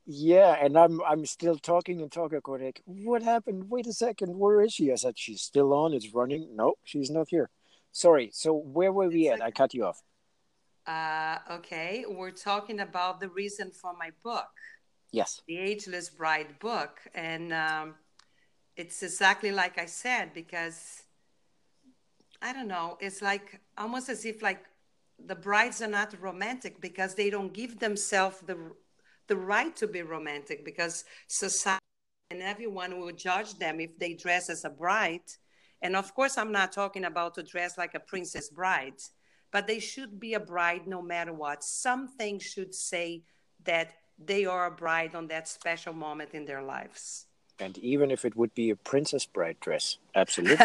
Yeah, 0.07 0.57
and 0.63 0.79
I'm 0.79 1.01
I'm 1.03 1.27
still 1.27 1.57
talking 1.57 2.01
and 2.01 2.11
talking. 2.11 2.41
Going 2.43 2.73
what 2.85 3.23
happened? 3.23 3.69
Wait 3.69 3.87
a 3.87 3.93
second, 3.93 4.39
where 4.39 4.61
is 4.61 4.73
she? 4.73 4.93
I 4.93 4.95
said 4.95 5.19
she's 5.19 5.43
still 5.43 5.73
on. 5.73 5.93
It's 5.93 6.15
running. 6.15 6.55
No, 6.55 6.75
she's 6.85 7.11
not 7.11 7.29
here. 7.29 7.51
Sorry. 7.93 8.31
So 8.33 8.55
where 8.55 8.93
were 8.93 9.09
we 9.09 9.29
it's 9.29 9.41
at? 9.41 9.47
I 9.47 9.51
cut 9.51 9.75
you 9.75 9.87
off. 9.87 10.03
Uh, 10.87 11.39
okay, 11.57 12.05
we're 12.09 12.31
talking 12.31 12.81
about 12.81 13.21
the 13.21 13.29
reason 13.29 13.71
for 13.71 13.93
my 13.99 14.11
book. 14.23 14.49
Yes. 15.11 15.43
The 15.47 15.59
Ageless 15.59 16.09
Bride 16.11 16.59
book, 16.61 17.01
and 17.15 17.53
um, 17.53 17.95
it's 18.79 19.03
exactly 19.03 19.51
like 19.51 19.77
I 19.77 19.87
said 19.87 20.33
because 20.33 21.03
I 22.41 22.53
don't 22.53 22.69
know. 22.69 22.97
It's 23.01 23.21
like 23.21 23.61
almost 23.77 24.09
as 24.09 24.25
if 24.25 24.41
like 24.41 24.65
the 25.19 25.35
brides 25.35 25.83
are 25.83 25.89
not 25.89 26.15
romantic 26.21 26.81
because 26.81 27.17
they 27.17 27.29
don't 27.29 27.53
give 27.53 27.81
themselves 27.81 28.39
the 28.47 28.57
the 29.27 29.37
right 29.37 29.75
to 29.77 29.89
be 29.89 30.01
romantic 30.03 30.65
because 30.65 31.05
society 31.27 31.83
and 32.31 32.41
everyone 32.41 33.01
will 33.01 33.13
judge 33.13 33.59
them 33.59 33.81
if 33.81 33.99
they 33.99 34.15
dress 34.15 34.49
as 34.49 34.65
a 34.65 34.71
bride 34.71 35.29
and 35.83 35.95
of 35.97 36.15
course 36.15 36.39
i'm 36.39 36.53
not 36.53 36.73
talking 36.73 37.05
about 37.05 37.35
to 37.35 37.43
dress 37.43 37.77
like 37.77 37.95
a 37.95 38.01
princess 38.01 38.49
bride 38.49 39.01
but 39.51 39.67
they 39.67 39.79
should 39.79 40.19
be 40.19 40.33
a 40.33 40.41
bride 40.41 40.87
no 40.87 41.03
matter 41.03 41.33
what 41.33 41.63
something 41.63 42.39
should 42.39 42.75
say 42.75 43.23
that 43.65 43.93
they 44.19 44.47
are 44.47 44.67
a 44.67 44.71
bride 44.71 45.15
on 45.15 45.27
that 45.29 45.47
special 45.47 45.93
moment 45.93 46.33
in 46.33 46.47
their 46.47 46.63
lives 46.63 47.28
and 47.61 47.77
even 47.79 48.11
if 48.11 48.25
it 48.25 48.37
would 48.37 48.55
be 48.55 48.71
a 48.71 48.77
princess 48.77 49.27
bride 49.27 49.57
dress 49.61 49.99
absolutely. 50.15 50.57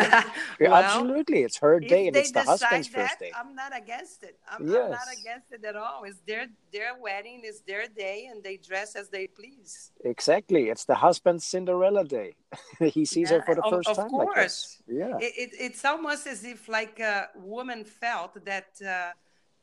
Well, 0.59 0.73
absolutely 0.73 1.43
it's 1.43 1.57
her 1.57 1.79
day 1.79 2.07
and 2.07 2.15
it's 2.15 2.31
the 2.31 2.41
husband's 2.41 2.89
that, 2.89 3.09
first 3.09 3.19
day. 3.19 3.31
I'm 3.35 3.53
not 3.53 3.75
against 3.75 4.23
it. 4.23 4.37
I'm, 4.49 4.67
yes. 4.67 4.83
I'm, 4.83 4.91
not 4.91 5.07
against 5.19 5.51
it 5.51 5.63
at 5.63 5.75
all. 5.75 6.03
It's 6.05 6.19
their 6.25 6.47
their 6.71 6.97
wedding 6.99 7.41
it's 7.43 7.61
their 7.61 7.87
day 7.87 8.29
and 8.31 8.43
they 8.43 8.57
dress 8.57 8.95
as 8.95 9.09
they 9.09 9.27
please. 9.27 9.91
Exactly 10.03 10.69
it's 10.69 10.85
the 10.85 10.95
husband's 10.95 11.45
cinderella 11.45 12.03
day. 12.03 12.33
He 12.79 13.05
sees 13.05 13.29
yeah, 13.29 13.37
her 13.37 13.43
for 13.43 13.55
the 13.55 13.63
first 13.69 13.89
of, 13.89 13.97
time 13.97 14.05
of 14.05 14.11
course. 14.11 14.81
Like 14.87 14.97
yeah. 14.97 15.17
It, 15.19 15.33
it, 15.37 15.49
it's 15.59 15.85
almost 15.85 16.25
as 16.25 16.43
if 16.43 16.67
like 16.67 16.99
a 16.99 17.29
woman 17.35 17.83
felt 17.83 18.43
that 18.45 18.69
uh, 18.85 19.11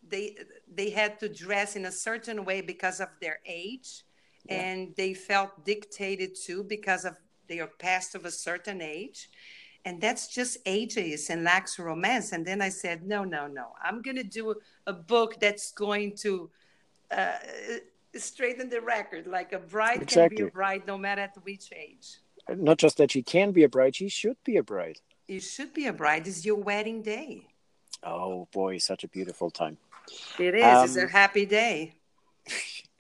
they 0.07 0.37
they 0.73 0.91
had 0.91 1.19
to 1.21 1.29
dress 1.29 1.77
in 1.77 1.85
a 1.87 1.93
certain 1.93 2.45
way 2.45 2.61
because 2.61 3.01
of 3.01 3.09
their 3.21 3.41
age 3.45 4.05
yeah. 4.47 4.61
and 4.61 4.95
they 4.97 5.15
felt 5.15 5.65
dictated 5.65 6.35
to 6.47 6.65
because 6.65 7.05
of 7.05 7.17
they 7.51 7.61
are 7.61 7.67
past 7.67 8.15
of 8.15 8.25
a 8.25 8.31
certain 8.31 8.81
age. 8.81 9.29
And 9.85 10.01
that's 10.01 10.29
just 10.29 10.65
ageist 10.67 11.31
and 11.31 11.43
lacks 11.43 11.79
romance. 11.79 12.33
And 12.33 12.47
then 12.47 12.63
i 12.63 12.69
said 12.69 13.03
no 13.07 13.25
no 13.25 13.47
no. 13.47 13.73
I'm 13.83 14.03
going 14.03 14.17
to 14.17 14.23
do 14.23 14.55
a 14.87 14.93
book 14.93 15.41
that's 15.41 15.73
going 15.73 16.17
to 16.19 16.51
uh, 17.11 17.39
straighten 18.15 18.69
the 18.69 18.81
record. 18.81 19.27
Like 19.27 19.53
a 19.53 19.59
bride 19.59 20.03
exactly. 20.03 20.37
can 20.37 20.47
be 20.47 20.49
a 20.49 20.53
bride 20.53 20.83
no 20.87 20.97
matter 20.97 21.23
at 21.23 21.37
which 21.43 21.71
age. 21.77 22.19
Not 22.49 22.79
just 22.79 22.97
that 22.99 23.11
she 23.11 23.23
can 23.23 23.53
be 23.53 23.65
a 23.65 23.69
bride 23.69 23.97
she 23.97 24.09
should 24.09 24.37
be 24.45 24.57
a 24.57 24.63
bride. 24.63 24.99
You 25.29 25.41
should 25.41 25.73
be 25.73 25.87
a 25.87 25.93
bride. 25.93 26.27
It's 26.27 26.45
your 26.45 26.57
wedding 26.57 27.03
day. 27.03 27.47
Oh 28.03 28.49
boy 28.53 28.79
such 28.79 29.03
a 29.05 29.09
beautiful 29.09 29.51
time. 29.51 29.79
It 30.39 30.55
is. 30.55 30.65
Um, 30.65 30.85
it's 30.85 30.97
a 30.97 31.05
um, 31.05 31.09
happy 31.09 31.47
day 31.47 31.95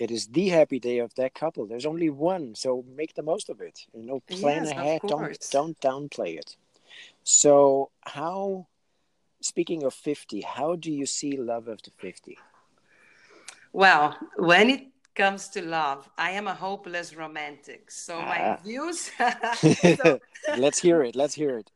it 0.00 0.10
is 0.10 0.26
the 0.28 0.48
happy 0.48 0.80
day 0.80 0.98
of 0.98 1.14
that 1.16 1.34
couple. 1.34 1.66
There's 1.66 1.84
only 1.84 2.08
one, 2.08 2.54
so 2.54 2.84
make 2.96 3.14
the 3.14 3.22
most 3.22 3.50
of 3.50 3.60
it. 3.60 3.86
You 3.92 4.02
know, 4.02 4.20
plan 4.20 4.64
yes, 4.64 4.70
ahead. 4.70 5.00
Don't 5.06 5.48
don't 5.50 5.78
downplay 5.80 6.38
it. 6.38 6.56
So, 7.22 7.90
how? 8.00 8.66
Speaking 9.42 9.84
of 9.84 9.92
fifty, 9.92 10.40
how 10.40 10.74
do 10.76 10.90
you 10.90 11.04
see 11.04 11.36
love 11.36 11.68
after 11.68 11.90
fifty? 11.90 12.38
Well, 13.72 14.16
when 14.36 14.70
it 14.70 14.86
comes 15.14 15.48
to 15.48 15.62
love, 15.62 16.08
I 16.16 16.30
am 16.30 16.46
a 16.48 16.54
hopeless 16.54 17.14
romantic. 17.14 17.90
So 17.90 18.16
ah. 18.16 18.24
my 18.32 18.58
views. 18.64 19.10
so, 20.02 20.18
Let's 20.56 20.78
hear 20.78 21.02
it. 21.02 21.14
Let's 21.14 21.34
hear 21.34 21.58
it. 21.58 21.70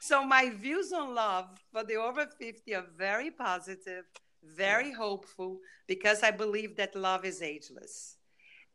So 0.00 0.24
my 0.24 0.50
views 0.50 0.92
on 0.92 1.14
love 1.14 1.48
for 1.70 1.84
the 1.84 1.96
over 1.96 2.26
fifty 2.38 2.74
are 2.74 2.86
very 2.96 3.30
positive 3.30 4.04
very 4.42 4.92
hopeful 4.92 5.58
because 5.86 6.22
I 6.22 6.30
believe 6.30 6.76
that 6.76 6.94
love 6.94 7.24
is 7.24 7.42
ageless. 7.42 8.16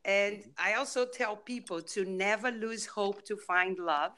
And 0.05 0.37
mm-hmm. 0.37 0.49
I 0.57 0.73
also 0.73 1.05
tell 1.05 1.35
people 1.35 1.81
to 1.81 2.05
never 2.05 2.51
lose 2.51 2.85
hope 2.85 3.25
to 3.25 3.37
find 3.37 3.79
love 3.79 4.11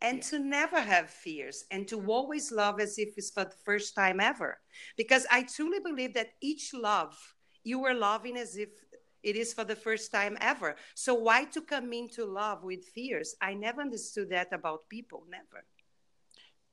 and 0.00 0.18
yeah. 0.18 0.24
to 0.24 0.38
never 0.38 0.80
have 0.80 1.10
fears 1.10 1.64
and 1.70 1.86
to 1.88 2.04
always 2.06 2.50
love 2.50 2.80
as 2.80 2.98
if 2.98 3.10
it's 3.16 3.30
for 3.30 3.44
the 3.44 3.56
first 3.64 3.94
time 3.94 4.20
ever. 4.20 4.58
Because 4.96 5.26
I 5.30 5.42
truly 5.42 5.80
believe 5.80 6.14
that 6.14 6.30
each 6.40 6.72
love 6.74 7.16
you 7.64 7.84
are 7.84 7.94
loving 7.94 8.36
as 8.36 8.56
if 8.56 8.70
it 9.22 9.36
is 9.36 9.54
for 9.54 9.64
the 9.64 9.76
first 9.76 10.10
time 10.10 10.36
ever. 10.40 10.74
So 10.94 11.14
why 11.14 11.44
to 11.46 11.60
come 11.60 11.92
into 11.92 12.24
love 12.24 12.64
with 12.64 12.84
fears? 12.84 13.36
I 13.40 13.54
never 13.54 13.80
understood 13.80 14.30
that 14.30 14.52
about 14.52 14.88
people, 14.88 15.24
never 15.30 15.64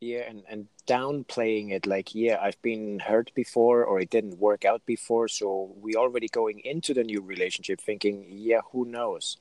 yeah 0.02 0.22
and 0.30 0.44
and 0.48 0.68
downplaying 0.88 1.72
it 1.72 1.86
like 1.86 2.16
yeah 2.16 2.38
i've 2.42 2.60
been 2.62 3.00
hurt 3.00 3.32
before 3.36 3.84
or 3.84 4.00
it 4.00 4.10
didn't 4.10 4.38
work 4.40 4.64
out 4.64 4.86
before 4.86 5.28
so 5.28 5.74
we 5.80 5.94
already 5.96 6.28
going 6.30 6.60
into 6.60 6.94
the 6.94 7.04
new 7.04 7.22
relationship 7.22 7.82
thinking 7.82 8.26
yeah 8.30 8.62
who 8.72 8.86
knows? 8.86 9.38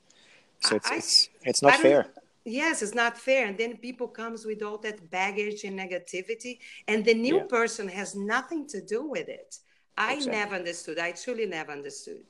So 0.59 0.75
it's 0.75 0.91
I, 0.91 0.95
it's, 0.95 1.29
it's 1.43 1.61
not 1.61 1.75
fair. 1.75 2.07
Yes 2.43 2.81
it's 2.81 2.93
not 2.93 3.17
fair. 3.17 3.47
And 3.47 3.57
then 3.57 3.77
people 3.77 4.07
comes 4.07 4.45
with 4.45 4.61
all 4.61 4.77
that 4.79 5.09
baggage 5.09 5.63
and 5.63 5.79
negativity 5.79 6.59
and 6.87 7.05
the 7.05 7.13
new 7.13 7.37
yeah. 7.37 7.43
person 7.43 7.87
has 7.87 8.15
nothing 8.15 8.67
to 8.67 8.81
do 8.81 9.07
with 9.07 9.29
it. 9.29 9.59
I 9.97 10.15
exactly. 10.15 10.39
never 10.39 10.55
understood. 10.55 10.99
I 10.99 11.13
truly 11.13 11.45
never 11.45 11.71
understood. 11.71 12.23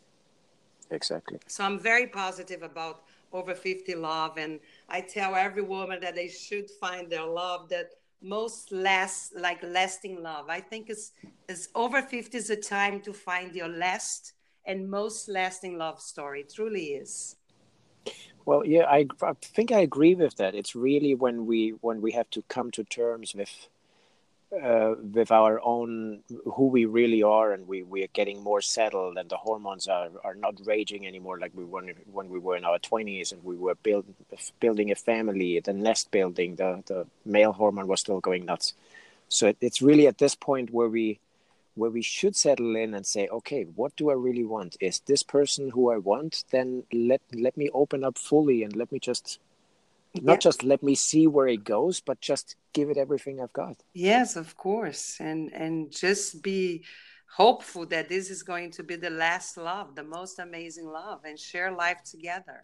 Exactly. 0.92 1.40
So 1.48 1.64
i'm 1.64 1.80
very 1.80 2.08
positive 2.08 2.62
about 2.62 3.04
over 3.32 3.54
50 3.54 3.94
love 3.96 4.38
and 4.38 4.60
i 4.88 5.02
tell 5.02 5.36
every 5.36 5.62
woman 5.62 6.00
that 6.02 6.16
they 6.16 6.28
should 6.28 6.70
find 6.82 7.10
their 7.10 7.26
love 7.26 7.70
that 7.70 7.92
most 8.22 8.72
last 8.72 9.36
like 9.36 9.64
lasting 9.64 10.22
love. 10.22 10.50
I 10.50 10.60
think 10.60 10.90
it's, 10.90 11.14
it's 11.48 11.70
over 11.76 12.02
50 12.02 12.38
is 12.38 12.50
a 12.50 12.56
time 12.56 13.02
to 13.02 13.14
find 13.14 13.56
your 13.56 13.70
last 13.70 14.34
and 14.66 14.90
most 14.90 15.30
lasting 15.30 15.78
love 15.78 16.02
story. 16.02 16.42
It 16.42 16.54
truly 16.54 16.86
is. 16.94 17.36
Well, 18.46 18.66
yeah, 18.66 18.86
I, 18.86 19.06
I 19.22 19.34
think 19.42 19.72
I 19.72 19.82
agree 19.82 20.16
with 20.16 20.36
that. 20.38 20.56
It's 20.56 20.76
really 20.76 21.14
when 21.14 21.46
we 21.46 21.76
when 21.82 22.02
we 22.02 22.12
have 22.14 22.30
to 22.32 22.42
come 22.44 22.72
to 22.72 22.84
terms 22.84 23.36
with 23.36 23.68
uh, 24.52 24.96
with 25.14 25.32
our 25.32 25.62
own 25.64 26.24
who 26.56 26.68
we 26.68 26.86
really 26.86 27.22
are 27.22 27.54
and 27.54 27.68
we, 27.68 27.84
we 27.84 28.04
are 28.04 28.14
getting 28.14 28.42
more 28.42 28.62
settled 28.62 29.18
and 29.18 29.30
the 29.30 29.38
hormones 29.38 29.88
are, 29.88 30.10
are 30.24 30.34
not 30.34 30.56
raging 30.66 31.06
anymore 31.06 31.38
like 31.40 31.52
we 31.54 31.64
were 31.64 31.84
when 32.12 32.30
we 32.30 32.40
were 32.40 32.58
in 32.58 32.66
our 32.66 32.80
20s 32.80 33.32
and 33.32 33.44
we 33.44 33.56
were 33.56 33.76
build, 33.76 34.06
building 34.60 34.90
a 34.92 34.96
family 34.96 35.60
the 35.60 35.74
nest 35.74 36.10
building 36.10 36.56
the, 36.56 36.84
the 36.88 37.06
male 37.26 37.52
hormone 37.54 37.88
was 37.88 38.00
still 38.00 38.20
going 38.20 38.46
nuts. 38.46 38.74
So 39.28 39.48
it, 39.48 39.58
it's 39.62 39.84
really 39.84 40.08
at 40.08 40.18
this 40.18 40.34
point 40.34 40.72
where 40.72 40.90
we 40.90 41.20
where 41.76 41.92
we 41.92 42.02
should 42.02 42.36
settle 42.36 42.76
in 42.76 42.96
and 42.96 43.06
say 43.06 43.28
okay 43.28 43.64
what 43.76 43.96
do 43.96 44.10
i 44.10 44.14
really 44.14 44.46
want? 44.46 44.78
Is 44.80 45.00
this 45.02 45.22
person 45.22 45.70
who 45.70 45.92
i 45.92 45.98
want? 45.98 46.44
Then 46.50 46.84
let 46.92 47.22
let 47.34 47.56
me 47.56 47.70
open 47.72 48.04
up 48.04 48.18
fully 48.18 48.64
and 48.64 48.76
let 48.76 48.92
me 48.92 48.98
just 49.00 49.40
not 50.16 50.34
yeah. 50.34 50.38
just 50.38 50.64
let 50.64 50.82
me 50.82 50.96
see 50.96 51.28
where 51.28 51.48
it 51.48 51.64
goes 51.64 52.00
but 52.00 52.20
just 52.22 52.56
give 52.74 52.90
it 52.90 52.98
everything 52.98 53.42
i've 53.42 53.54
got. 53.54 53.78
Yes 53.94 54.36
of 54.36 54.56
course. 54.58 55.18
And 55.20 55.52
and 55.54 55.92
just 55.92 56.42
be 56.42 56.84
hopeful 57.32 57.86
that 57.86 58.10
this 58.10 58.30
is 58.30 58.42
going 58.44 58.72
to 58.72 58.84
be 58.84 58.96
the 58.96 59.10
last 59.10 59.58
love 59.58 59.96
the 59.96 60.04
most 60.04 60.40
amazing 60.40 60.88
love 60.88 61.22
and 61.26 61.38
share 61.38 61.72
life 61.72 62.04
together. 62.04 62.64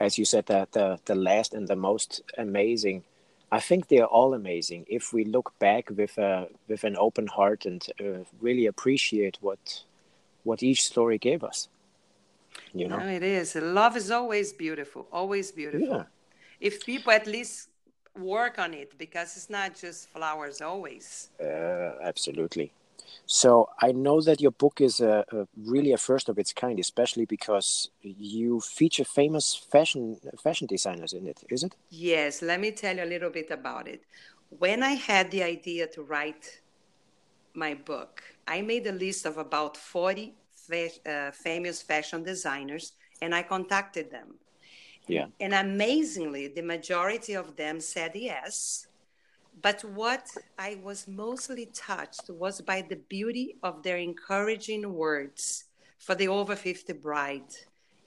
As 0.00 0.18
you 0.18 0.24
said 0.24 0.46
that 0.46 0.72
the 0.72 0.98
the 1.04 1.14
last 1.14 1.54
and 1.54 1.68
the 1.68 1.76
most 1.76 2.22
amazing. 2.38 3.04
I 3.52 3.60
think 3.60 3.88
they're 3.88 4.06
all 4.06 4.32
amazing. 4.32 4.86
If 4.88 5.12
we 5.12 5.26
look 5.26 5.52
back 5.58 5.90
with 5.90 6.16
a 6.16 6.48
with 6.68 6.84
an 6.84 6.96
open 6.96 7.26
heart 7.26 7.66
and 7.66 7.86
uh, 8.00 8.24
really 8.40 8.66
appreciate 8.66 9.36
what 9.40 9.84
what 10.42 10.62
each 10.62 10.82
story 10.82 11.18
gave 11.18 11.44
us 11.44 11.68
you 12.72 12.88
know 12.88 12.98
no, 12.98 13.06
it 13.08 13.22
is 13.22 13.54
love 13.56 13.96
is 13.96 14.10
always 14.10 14.52
beautiful 14.52 15.06
always 15.12 15.52
beautiful 15.52 15.96
yeah. 15.98 16.04
if 16.60 16.84
people 16.84 17.12
at 17.12 17.26
least 17.26 17.68
work 18.18 18.58
on 18.58 18.74
it 18.74 18.96
because 18.98 19.36
it's 19.36 19.50
not 19.50 19.74
just 19.74 20.10
flowers 20.10 20.60
always. 20.60 21.30
Uh, 21.40 21.92
absolutely. 22.02 22.72
So 23.26 23.68
I 23.80 23.92
know 23.92 24.20
that 24.20 24.40
your 24.40 24.50
book 24.50 24.80
is 24.80 25.00
a, 25.00 25.24
a, 25.32 25.46
really 25.56 25.92
a 25.92 25.98
first 25.98 26.28
of 26.28 26.38
its 26.38 26.52
kind, 26.52 26.78
especially 26.78 27.24
because 27.24 27.90
you 28.02 28.60
feature 28.60 29.04
famous 29.04 29.54
fashion 29.54 30.18
fashion 30.42 30.66
designers 30.66 31.12
in 31.12 31.26
it. 31.26 31.42
Is 31.48 31.62
it? 31.62 31.74
Yes. 31.90 32.42
Let 32.42 32.60
me 32.60 32.72
tell 32.72 32.96
you 32.96 33.04
a 33.04 33.06
little 33.06 33.30
bit 33.30 33.50
about 33.50 33.88
it. 33.88 34.02
When 34.50 34.82
I 34.82 34.92
had 34.92 35.30
the 35.30 35.42
idea 35.42 35.86
to 35.88 36.02
write 36.02 36.60
my 37.54 37.74
book, 37.74 38.22
I 38.46 38.62
made 38.62 38.86
a 38.86 38.92
list 38.92 39.24
of 39.24 39.38
about 39.38 39.76
forty 39.76 40.34
fa- 40.68 41.10
uh, 41.10 41.30
famous 41.30 41.82
fashion 41.82 42.22
designers, 42.22 42.92
and 43.20 43.34
I 43.34 43.42
contacted 43.42 44.10
them. 44.10 44.34
Yeah. 45.08 45.26
And 45.40 45.52
amazingly, 45.52 46.48
the 46.48 46.62
majority 46.62 47.34
of 47.34 47.56
them 47.56 47.80
said 47.80 48.12
yes 48.14 48.86
but 49.60 49.84
what 49.84 50.26
I 50.58 50.78
was 50.82 51.06
mostly 51.06 51.66
touched 51.66 52.30
was 52.30 52.60
by 52.60 52.82
the 52.82 52.96
beauty 52.96 53.56
of 53.62 53.82
their 53.82 53.98
encouraging 53.98 54.94
words 54.94 55.64
for 55.98 56.14
the 56.14 56.28
over 56.28 56.56
50 56.56 56.92
bride, 56.94 57.54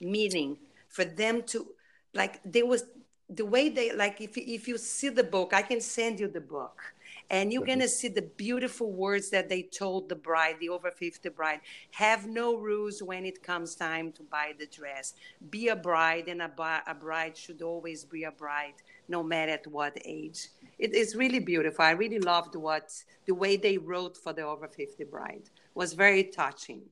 meaning 0.00 0.58
for 0.88 1.04
them 1.04 1.42
to, 1.44 1.66
like, 2.14 2.40
there 2.44 2.66
was 2.66 2.84
the 3.28 3.44
way 3.44 3.68
they, 3.68 3.92
like, 3.92 4.20
if, 4.20 4.36
if 4.36 4.66
you 4.66 4.76
see 4.76 5.08
the 5.08 5.24
book, 5.24 5.52
I 5.54 5.62
can 5.62 5.80
send 5.80 6.20
you 6.20 6.28
the 6.28 6.40
book 6.40 6.82
and 7.30 7.52
you're 7.52 7.64
going 7.64 7.78
to 7.78 7.86
mm-hmm. 7.86 7.90
see 7.90 8.08
the 8.08 8.22
beautiful 8.22 8.92
words 8.92 9.30
that 9.30 9.48
they 9.48 9.62
told 9.62 10.08
the 10.08 10.14
bride 10.14 10.56
the 10.60 10.68
over 10.68 10.90
50 10.90 11.28
bride 11.30 11.60
have 11.92 12.26
no 12.26 12.56
rules 12.56 13.02
when 13.02 13.24
it 13.24 13.42
comes 13.42 13.74
time 13.74 14.12
to 14.12 14.22
buy 14.22 14.52
the 14.58 14.66
dress 14.66 15.14
be 15.50 15.68
a 15.68 15.76
bride 15.76 16.28
and 16.28 16.42
a, 16.42 16.50
a 16.86 16.94
bride 16.94 17.36
should 17.36 17.62
always 17.62 18.04
be 18.04 18.24
a 18.24 18.30
bride 18.30 18.74
no 19.08 19.22
matter 19.22 19.52
at 19.52 19.66
what 19.66 19.96
age 20.04 20.48
it 20.78 20.94
is 20.94 21.16
really 21.16 21.38
beautiful. 21.38 21.84
I 21.84 21.92
really 21.92 22.18
loved 22.18 22.54
what 22.54 22.92
the 23.26 23.34
way 23.34 23.56
they 23.56 23.78
wrote 23.78 24.16
for 24.16 24.32
the 24.32 24.42
over 24.42 24.68
50 24.68 25.04
bride 25.04 25.50
was 25.74 25.94
very 25.94 26.24
touching. 26.24 26.82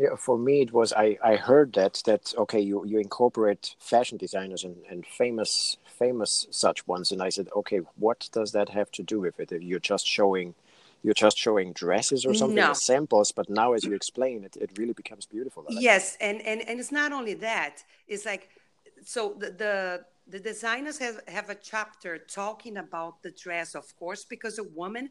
Yeah, 0.00 0.16
for 0.16 0.38
me 0.38 0.62
it 0.62 0.72
was 0.72 0.94
I, 0.94 1.18
I 1.22 1.36
heard 1.36 1.74
that 1.74 2.00
that 2.06 2.32
okay 2.38 2.58
you, 2.58 2.86
you 2.86 2.98
incorporate 2.98 3.74
fashion 3.78 4.16
designers 4.16 4.64
and, 4.64 4.76
and 4.88 5.04
famous 5.04 5.76
famous 5.84 6.46
such 6.50 6.88
ones 6.88 7.12
and 7.12 7.22
I 7.22 7.28
said 7.28 7.48
okay 7.54 7.80
what 7.96 8.30
does 8.32 8.52
that 8.52 8.70
have 8.70 8.90
to 8.92 9.02
do 9.02 9.20
with 9.20 9.38
it 9.38 9.52
if 9.52 9.62
you're 9.62 9.78
just 9.78 10.06
showing 10.06 10.54
you're 11.02 11.20
just 11.26 11.36
showing 11.36 11.74
dresses 11.74 12.24
or 12.24 12.32
something 12.32 12.56
no. 12.56 12.72
samples 12.72 13.30
but 13.30 13.50
now 13.50 13.74
as 13.74 13.84
you 13.84 13.92
explain 13.92 14.42
it 14.42 14.56
it 14.56 14.70
really 14.78 14.94
becomes 14.94 15.26
beautiful 15.26 15.66
yes 15.68 16.16
and, 16.18 16.40
and 16.46 16.66
and 16.66 16.80
it's 16.80 16.92
not 16.92 17.12
only 17.12 17.34
that 17.34 17.84
it's 18.08 18.24
like 18.24 18.48
so 19.04 19.34
the, 19.38 19.50
the 19.50 20.04
the 20.30 20.38
designers 20.38 20.98
have, 20.98 21.20
have 21.28 21.50
a 21.50 21.54
chapter 21.56 22.16
talking 22.16 22.76
about 22.76 23.20
the 23.22 23.32
dress, 23.32 23.74
of 23.74 23.96
course, 23.96 24.24
because 24.24 24.58
a 24.58 24.62
woman 24.62 25.10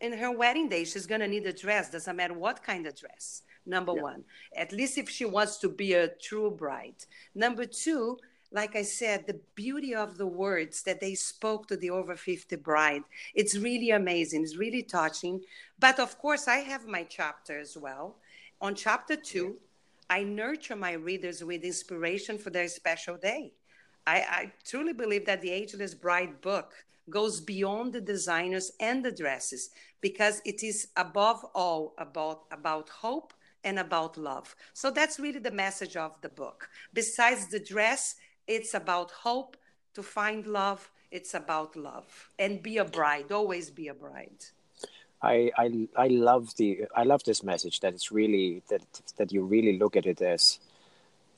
in 0.00 0.12
her 0.12 0.30
wedding 0.30 0.68
day, 0.68 0.84
she's 0.84 1.06
going 1.06 1.22
to 1.22 1.28
need 1.28 1.46
a 1.46 1.52
dress, 1.52 1.90
doesn't 1.90 2.16
matter 2.16 2.34
what 2.34 2.62
kind 2.62 2.86
of 2.86 2.94
dress. 2.94 3.42
Number 3.68 3.92
yeah. 3.94 4.02
one, 4.02 4.24
at 4.56 4.72
least 4.72 4.96
if 4.96 5.08
she 5.08 5.26
wants 5.26 5.58
to 5.58 5.68
be 5.68 5.92
a 5.92 6.08
true 6.08 6.50
bride. 6.50 7.04
Number 7.34 7.66
two, 7.66 8.18
like 8.50 8.74
I 8.74 8.82
said, 8.82 9.26
the 9.26 9.38
beauty 9.54 9.94
of 9.94 10.16
the 10.16 10.26
words 10.26 10.82
that 10.84 11.00
they 11.00 11.14
spoke 11.14 11.68
to 11.68 11.76
the 11.76 11.90
over 11.90 12.16
50 12.16 12.56
bride, 12.56 13.02
it's 13.34 13.58
really 13.58 13.90
amazing. 13.90 14.42
It's 14.42 14.56
really 14.56 14.82
touching. 14.82 15.42
But 15.78 16.00
of 16.00 16.18
course, 16.18 16.48
I 16.48 16.58
have 16.58 16.86
my 16.86 17.02
chapter 17.04 17.58
as 17.58 17.76
well. 17.76 18.16
On 18.62 18.74
chapter 18.74 19.16
two, 19.16 19.56
I 20.08 20.22
nurture 20.22 20.76
my 20.76 20.92
readers 20.92 21.44
with 21.44 21.62
inspiration 21.62 22.38
for 22.38 22.48
their 22.48 22.68
special 22.68 23.18
day. 23.18 23.52
I, 24.06 24.16
I 24.16 24.52
truly 24.66 24.94
believe 24.94 25.26
that 25.26 25.42
the 25.42 25.50
Ageless 25.50 25.94
Bride 25.94 26.40
book 26.40 26.72
goes 27.10 27.40
beyond 27.40 27.92
the 27.92 28.00
designers 28.00 28.72
and 28.80 29.04
the 29.04 29.12
dresses 29.12 29.70
because 30.00 30.40
it 30.46 30.62
is 30.62 30.88
above 30.96 31.44
all 31.54 31.94
about 31.98 32.44
about 32.50 32.88
hope 32.88 33.34
and 33.68 33.78
about 33.78 34.16
love. 34.16 34.56
So 34.72 34.90
that's 34.90 35.20
really 35.20 35.38
the 35.40 35.58
message 35.64 35.96
of 35.96 36.12
the 36.22 36.28
book. 36.42 36.68
Besides 36.92 37.42
the 37.48 37.60
dress, 37.60 38.16
it's 38.46 38.74
about 38.74 39.10
hope 39.10 39.56
to 39.94 40.02
find 40.02 40.46
love. 40.46 40.90
It's 41.10 41.34
about 41.34 41.76
love 41.76 42.30
and 42.38 42.62
be 42.62 42.78
a 42.78 42.84
bride. 42.84 43.30
Always 43.32 43.70
be 43.70 43.88
a 43.88 43.94
bride. 43.94 44.42
I, 45.20 45.50
I 45.58 45.88
I 45.96 46.08
love 46.08 46.54
the 46.56 46.68
I 46.94 47.02
love 47.02 47.22
this 47.24 47.42
message 47.42 47.80
that 47.80 47.92
it's 47.92 48.12
really 48.12 48.62
that 48.70 48.82
that 49.18 49.32
you 49.32 49.42
really 49.42 49.76
look 49.78 49.96
at 49.96 50.06
it 50.06 50.20
as 50.20 50.60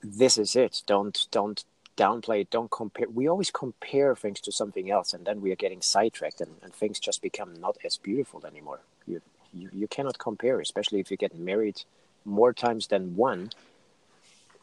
this 0.03 0.37
is 0.39 0.55
it. 0.55 0.83
Don't 0.87 1.27
don't 1.31 1.65
downplay 1.97 2.43
it, 2.43 2.51
don't 2.51 2.71
compare. 2.71 3.09
We 3.09 3.29
always 3.29 3.51
compare 3.51 4.15
things 4.15 4.41
to 4.43 4.53
something 4.53 4.91
else, 4.91 5.15
and 5.15 5.25
then 5.27 5.41
we 5.41 5.51
are 5.53 5.63
getting 5.65 5.83
sidetracked, 5.83 6.41
and, 6.41 6.53
and 6.63 6.75
things 6.75 6.99
just 6.99 7.23
become 7.23 7.55
not 7.61 7.77
as 7.85 7.97
beautiful 7.97 8.47
anymore. 8.47 8.81
You, 9.07 9.21
you 9.53 9.69
you 9.73 9.89
cannot 9.89 10.19
compare, 10.19 10.61
especially 10.61 11.01
if 11.01 11.11
you 11.11 11.17
get 11.17 11.35
married 11.39 11.83
more 12.25 12.53
times 12.53 12.87
than 12.89 13.17
one. 13.17 13.51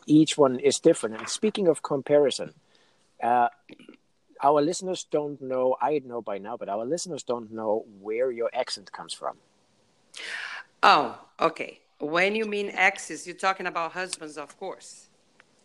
Each 0.05 0.37
one 0.37 0.59
is 0.59 0.79
different. 0.79 1.17
And 1.17 1.29
speaking 1.29 1.67
of 1.67 1.83
comparison, 1.83 2.53
uh, 3.21 3.49
our 4.41 4.61
listeners 4.61 5.05
don't 5.09 5.41
know. 5.41 5.75
I 5.81 6.01
know 6.05 6.21
by 6.21 6.37
now, 6.37 6.57
but 6.57 6.69
our 6.69 6.85
listeners 6.85 7.23
don't 7.23 7.51
know 7.51 7.85
where 7.99 8.31
your 8.31 8.49
accent 8.53 8.91
comes 8.91 9.13
from. 9.13 9.37
Oh, 10.83 11.19
okay. 11.39 11.79
When 11.99 12.35
you 12.35 12.45
mean 12.45 12.69
exes, 12.69 13.25
you're 13.25 13.35
talking 13.35 13.65
about 13.65 13.93
husbands, 13.93 14.37
of 14.37 14.57
course 14.57 15.06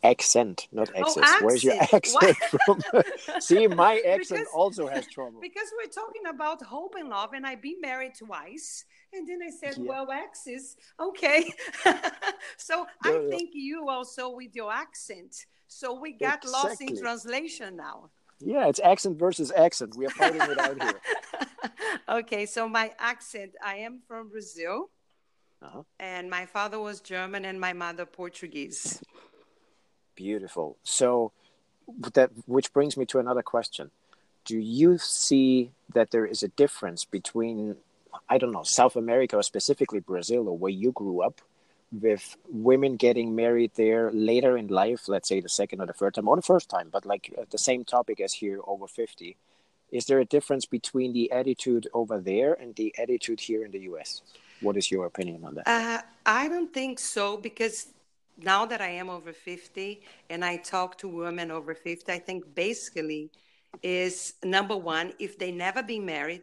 accent, 0.03 0.69
not 0.73 0.89
access. 0.97 1.25
Oh, 1.27 1.39
Where's 1.43 1.65
your 1.65 1.81
accent 1.81 2.37
from? 2.37 2.83
See, 3.41 3.67
my 3.67 4.03
accent 4.07 4.41
because, 4.41 4.55
also 4.55 4.87
has 4.89 5.07
trouble. 5.07 5.41
Because 5.41 5.69
we're 5.77 5.91
talking 5.91 6.23
about 6.29 6.63
hope 6.63 6.95
and 6.99 7.09
love, 7.09 7.33
and 7.35 7.47
I've 7.47 7.63
been 7.63 7.81
married 7.81 8.15
twice. 8.19 8.85
And 9.13 9.29
then 9.29 9.41
I 9.47 9.51
said, 9.51 9.79
yeah. 9.79 9.89
well, 9.89 10.11
access, 10.11 10.77
okay. 10.99 11.53
so 12.57 12.87
I 13.05 13.27
think 13.31 13.51
you 13.53 13.89
also 13.89 14.31
with 14.31 14.55
your 14.55 14.73
accent. 14.73 15.47
So 15.69 15.95
we 15.99 16.13
got 16.13 16.45
exactly. 16.45 16.51
lost 16.51 16.81
in 16.81 16.99
translation 16.99 17.77
now. 17.77 18.11
Yeah, 18.41 18.69
it's 18.69 18.81
accent 18.81 19.19
versus 19.19 19.53
accent. 19.53 19.97
We 19.97 20.07
are 20.07 20.11
fighting 20.11 20.41
it 20.41 20.59
out 20.59 20.83
here. 20.83 21.01
okay, 22.09 22.47
so 22.47 22.69
my 22.69 22.91
accent, 22.99 23.53
I 23.65 23.77
am 23.77 24.01
from 24.07 24.29
Brazil. 24.29 24.91
Uh-huh. 25.63 25.83
And 26.01 26.29
my 26.29 26.47
father 26.47 26.81
was 26.81 27.01
German 27.01 27.45
and 27.45 27.61
my 27.61 27.73
mother 27.73 28.05
Portuguese. 28.05 29.01
Beautiful. 30.15 30.77
So 30.83 31.33
that 32.15 32.31
which 32.47 32.73
brings 32.73 32.97
me 32.97 33.07
to 33.07 33.19
another 33.19 33.43
question. 33.43 33.91
Do 34.45 34.59
you 34.59 34.99
see 34.99 35.71
that 35.95 36.11
there 36.11 36.27
is 36.27 36.43
a 36.43 36.49
difference 36.49 37.05
between 37.05 37.77
I 38.29 38.39
don't 38.39 38.53
know, 38.53 38.63
South 38.65 38.97
America 38.97 39.37
or 39.37 39.43
specifically 39.43 40.01
Brazil 40.01 40.49
or 40.49 40.57
where 40.57 40.71
you 40.71 40.93
grew 40.93 41.23
up 41.23 41.41
with 41.93 42.37
women 42.49 42.97
getting 42.97 43.35
married 43.35 43.73
there 43.75 44.11
later 44.13 44.57
in 44.57 44.69
life, 44.69 45.09
let's 45.09 45.29
say 45.29 45.41
the 45.41 45.49
second 45.49 45.81
or 45.81 45.87
the 45.87 45.93
third 45.93 46.15
time 46.15 46.29
or 46.29 46.37
the 46.37 46.43
first 46.43 46.69
time, 46.69 46.89
but 46.91 47.05
like 47.05 47.35
the 47.51 47.59
same 47.59 47.85
topic 47.85 48.21
as 48.21 48.33
here 48.33 48.61
over 48.67 48.87
50. 48.87 49.37
Is 49.91 50.07
there 50.07 50.21
a 50.21 50.25
difference 50.25 50.65
between 50.65 51.13
the 51.13 51.31
attitude 51.31 51.87
over 51.93 52.19
there 52.19 52.55
and 52.55 52.75
the 52.77 52.95
attitude 52.99 53.41
here 53.41 53.63
in 53.65 53.71
the 53.73 53.81
US? 53.81 54.23
What 54.63 54.79
is 54.79 54.91
your 54.91 55.05
opinion 55.05 55.45
on 55.45 55.55
that? 55.57 55.69
Uh, 55.69 56.01
I 56.25 56.49
don't 56.49 56.73
think 56.73 56.99
so 56.99 57.37
because 57.37 57.89
now 58.39 58.67
that 58.67 58.81
I 58.81 58.89
am 58.89 59.11
over 59.11 59.33
50 59.33 60.03
and 60.31 60.45
I 60.45 60.57
talk 60.57 60.99
to 60.99 61.09
women 61.09 61.51
over 61.51 61.75
50, 61.75 62.13
I 62.13 62.19
think 62.19 62.55
basically 62.55 63.31
is 63.83 64.35
number 64.45 64.77
one, 64.77 65.13
if 65.19 65.39
they 65.39 65.51
never 65.51 65.83
been 65.83 66.05
married, 66.05 66.43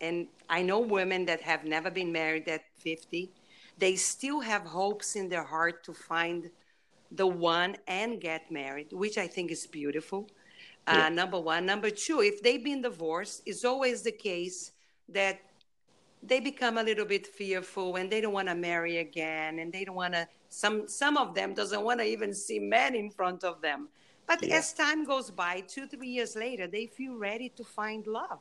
and 0.00 0.28
I 0.48 0.62
know 0.62 0.80
women 0.80 1.26
that 1.26 1.40
have 1.42 1.64
never 1.64 1.90
been 1.90 2.10
married 2.10 2.48
at 2.48 2.62
50, 2.78 3.30
they 3.78 3.96
still 3.96 4.40
have 4.40 4.62
hopes 4.62 5.16
in 5.16 5.28
their 5.28 5.44
heart 5.44 5.84
to 5.84 5.92
find 5.92 6.50
the 7.12 7.26
one 7.26 7.76
and 7.86 8.20
get 8.20 8.50
married, 8.50 8.88
which 8.92 9.18
I 9.18 9.26
think 9.26 9.50
is 9.50 9.66
beautiful. 9.66 10.28
Uh, 10.86 10.94
yeah. 10.96 11.06
Uh, 11.06 11.08
number 11.10 11.40
one. 11.40 11.66
Number 11.66 11.90
two, 11.90 12.20
if 12.20 12.42
they've 12.42 12.62
been 12.62 12.82
divorced, 12.82 13.42
it's 13.46 13.64
always 13.64 14.02
the 14.02 14.12
case 14.12 14.72
that 15.08 15.40
they 16.22 16.40
become 16.40 16.78
a 16.78 16.82
little 16.82 17.04
bit 17.04 17.26
fearful 17.26 17.96
and 17.96 18.10
they 18.10 18.20
don't 18.20 18.32
want 18.32 18.48
to 18.48 18.54
marry 18.54 18.98
again 18.98 19.58
and 19.58 19.72
they 19.72 19.84
don't 19.84 19.96
want 19.96 20.14
to 20.14 20.28
some 20.48 20.86
some 20.88 21.16
of 21.16 21.34
them 21.34 21.54
doesn't 21.54 21.82
want 21.82 22.00
to 22.00 22.06
even 22.06 22.34
see 22.34 22.58
men 22.58 22.94
in 22.94 23.10
front 23.10 23.44
of 23.44 23.60
them. 23.62 23.88
But 24.26 24.42
yeah. 24.42 24.56
as 24.56 24.72
time 24.72 25.04
goes 25.04 25.30
by 25.30 25.62
two 25.66 25.86
three 25.86 26.08
years 26.08 26.36
later 26.36 26.66
they 26.66 26.86
feel 26.86 27.14
ready 27.14 27.48
to 27.50 27.64
find 27.64 28.06
love. 28.06 28.38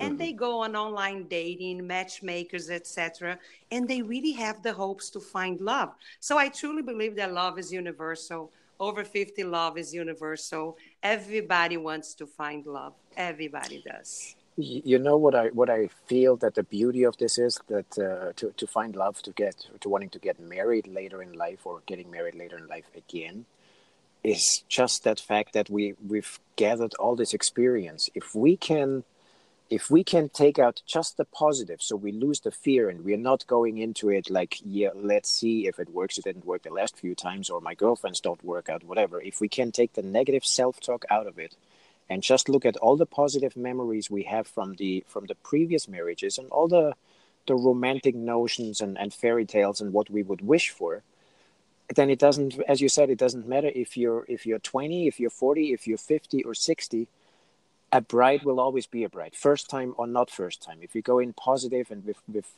And 0.00 0.10
mm-hmm. 0.10 0.18
they 0.18 0.32
go 0.32 0.60
on 0.60 0.76
online 0.76 1.26
dating 1.28 1.86
matchmakers 1.86 2.70
etc 2.70 3.38
and 3.70 3.88
they 3.88 4.02
really 4.02 4.32
have 4.32 4.62
the 4.62 4.72
hopes 4.72 5.08
to 5.10 5.20
find 5.20 5.60
love. 5.60 5.94
So 6.20 6.36
i 6.36 6.48
truly 6.48 6.82
believe 6.82 7.16
that 7.16 7.32
love 7.32 7.58
is 7.58 7.72
universal. 7.72 8.52
Over 8.80 9.02
50 9.02 9.42
love 9.42 9.76
is 9.76 9.92
universal. 9.92 10.76
Everybody 11.02 11.76
wants 11.76 12.14
to 12.14 12.26
find 12.26 12.64
love. 12.64 12.94
Everybody 13.16 13.82
does 13.84 14.36
you 14.58 14.98
know 14.98 15.16
what 15.16 15.34
I 15.36 15.48
what 15.48 15.70
I 15.70 15.88
feel 16.06 16.36
that 16.38 16.56
the 16.56 16.64
beauty 16.64 17.04
of 17.04 17.16
this 17.18 17.38
is 17.38 17.60
that 17.68 17.98
uh, 17.98 18.32
to 18.36 18.52
to 18.56 18.66
find 18.66 18.96
love 18.96 19.22
to 19.22 19.30
get 19.30 19.66
to 19.80 19.88
wanting 19.88 20.10
to 20.10 20.18
get 20.18 20.40
married 20.40 20.88
later 20.88 21.22
in 21.22 21.32
life 21.32 21.64
or 21.64 21.80
getting 21.86 22.10
married 22.10 22.34
later 22.34 22.58
in 22.58 22.66
life 22.66 22.90
again 22.96 23.46
is 24.24 24.64
just 24.68 25.04
that 25.04 25.20
fact 25.20 25.52
that 25.52 25.70
we 25.70 25.94
we've 26.06 26.40
gathered 26.56 26.94
all 26.94 27.14
this 27.14 27.34
experience. 27.34 28.10
If 28.14 28.34
we 28.34 28.56
can 28.56 29.04
if 29.70 29.90
we 29.90 30.02
can 30.02 30.28
take 30.30 30.58
out 30.58 30.82
just 30.86 31.16
the 31.18 31.24
positive 31.26 31.80
so 31.80 31.94
we 31.94 32.10
lose 32.10 32.40
the 32.40 32.50
fear 32.50 32.88
and 32.88 33.04
we're 33.04 33.16
not 33.16 33.46
going 33.46 33.78
into 33.78 34.08
it 34.08 34.30
like 34.30 34.56
yeah 34.64 34.88
let's 34.94 35.30
see 35.30 35.66
if 35.66 35.78
it 35.78 35.90
works 35.90 36.18
it 36.18 36.24
didn't 36.24 36.46
work 36.46 36.62
the 36.62 36.70
last 36.70 36.96
few 36.96 37.14
times 37.14 37.50
or 37.50 37.60
my 37.60 37.74
girlfriends 37.74 38.20
don't 38.20 38.42
work 38.42 38.70
out 38.70 38.82
whatever 38.84 39.20
if 39.20 39.40
we 39.40 39.48
can 39.48 39.70
take 39.70 39.92
the 39.92 40.02
negative 40.02 40.44
self-talk 40.44 41.04
out 41.10 41.26
of 41.26 41.38
it 41.38 41.54
and 42.10 42.22
just 42.22 42.48
look 42.48 42.64
at 42.64 42.76
all 42.78 42.96
the 42.96 43.06
positive 43.06 43.56
memories 43.56 44.10
we 44.10 44.24
have 44.24 44.46
from 44.46 44.74
the 44.74 45.04
from 45.06 45.26
the 45.26 45.34
previous 45.36 45.88
marriages 45.88 46.38
and 46.38 46.48
all 46.50 46.68
the 46.68 46.94
the 47.46 47.54
romantic 47.54 48.14
notions 48.14 48.80
and, 48.80 48.98
and 48.98 49.14
fairy 49.14 49.46
tales 49.46 49.80
and 49.80 49.92
what 49.92 50.10
we 50.10 50.22
would 50.22 50.42
wish 50.42 50.70
for 50.70 51.02
then 51.94 52.10
it 52.10 52.18
doesn't 52.18 52.58
as 52.68 52.80
you 52.80 52.88
said 52.88 53.08
it 53.08 53.18
doesn't 53.18 53.48
matter 53.48 53.70
if 53.74 53.96
you're 53.96 54.24
if 54.28 54.44
you're 54.46 54.58
20 54.58 55.06
if 55.06 55.18
you're 55.18 55.30
40 55.30 55.72
if 55.72 55.86
you're 55.86 55.98
50 55.98 56.42
or 56.44 56.54
60 56.54 57.08
a 57.92 58.00
bride 58.00 58.44
will 58.44 58.60
always 58.60 58.86
be 58.86 59.04
a 59.04 59.08
bride, 59.08 59.34
first 59.34 59.70
time 59.70 59.94
or 59.96 60.06
not 60.06 60.30
first 60.30 60.62
time. 60.62 60.78
If 60.82 60.94
you 60.94 61.02
go 61.02 61.18
in 61.18 61.32
positive 61.32 61.90
and 61.90 62.04
with 62.04 62.18
with 62.28 62.52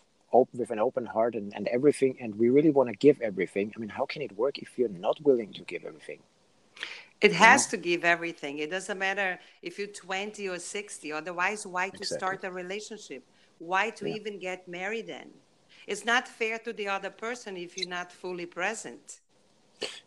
with 0.54 0.70
an 0.70 0.78
open 0.78 1.06
heart 1.06 1.34
and, 1.34 1.52
and 1.54 1.66
everything, 1.68 2.16
and 2.20 2.36
we 2.36 2.48
really 2.48 2.70
want 2.70 2.88
to 2.88 2.94
give 2.94 3.20
everything. 3.20 3.72
I 3.74 3.80
mean, 3.80 3.88
how 3.88 4.06
can 4.06 4.22
it 4.22 4.36
work 4.36 4.58
if 4.58 4.78
you're 4.78 4.88
not 4.88 5.20
willing 5.22 5.52
to 5.54 5.62
give 5.62 5.84
everything? 5.84 6.20
It 7.20 7.32
has 7.32 7.66
yeah. 7.66 7.70
to 7.70 7.76
give 7.76 8.04
everything. 8.04 8.58
It 8.58 8.70
doesn't 8.70 8.98
matter 8.98 9.38
if 9.62 9.78
you're 9.78 9.88
20 9.88 10.48
or 10.48 10.58
60. 10.58 11.12
Otherwise, 11.12 11.66
why 11.66 11.90
to 11.90 11.96
exactly. 11.96 12.16
start 12.18 12.44
a 12.44 12.50
relationship? 12.50 13.24
Why 13.58 13.90
to 13.90 14.08
yeah. 14.08 14.16
even 14.16 14.38
get 14.38 14.66
married 14.66 15.06
then? 15.08 15.30
It's 15.86 16.04
not 16.04 16.26
fair 16.28 16.58
to 16.60 16.72
the 16.72 16.88
other 16.88 17.10
person 17.10 17.56
if 17.56 17.76
you're 17.76 17.88
not 17.88 18.10
fully 18.12 18.46
present 18.46 19.20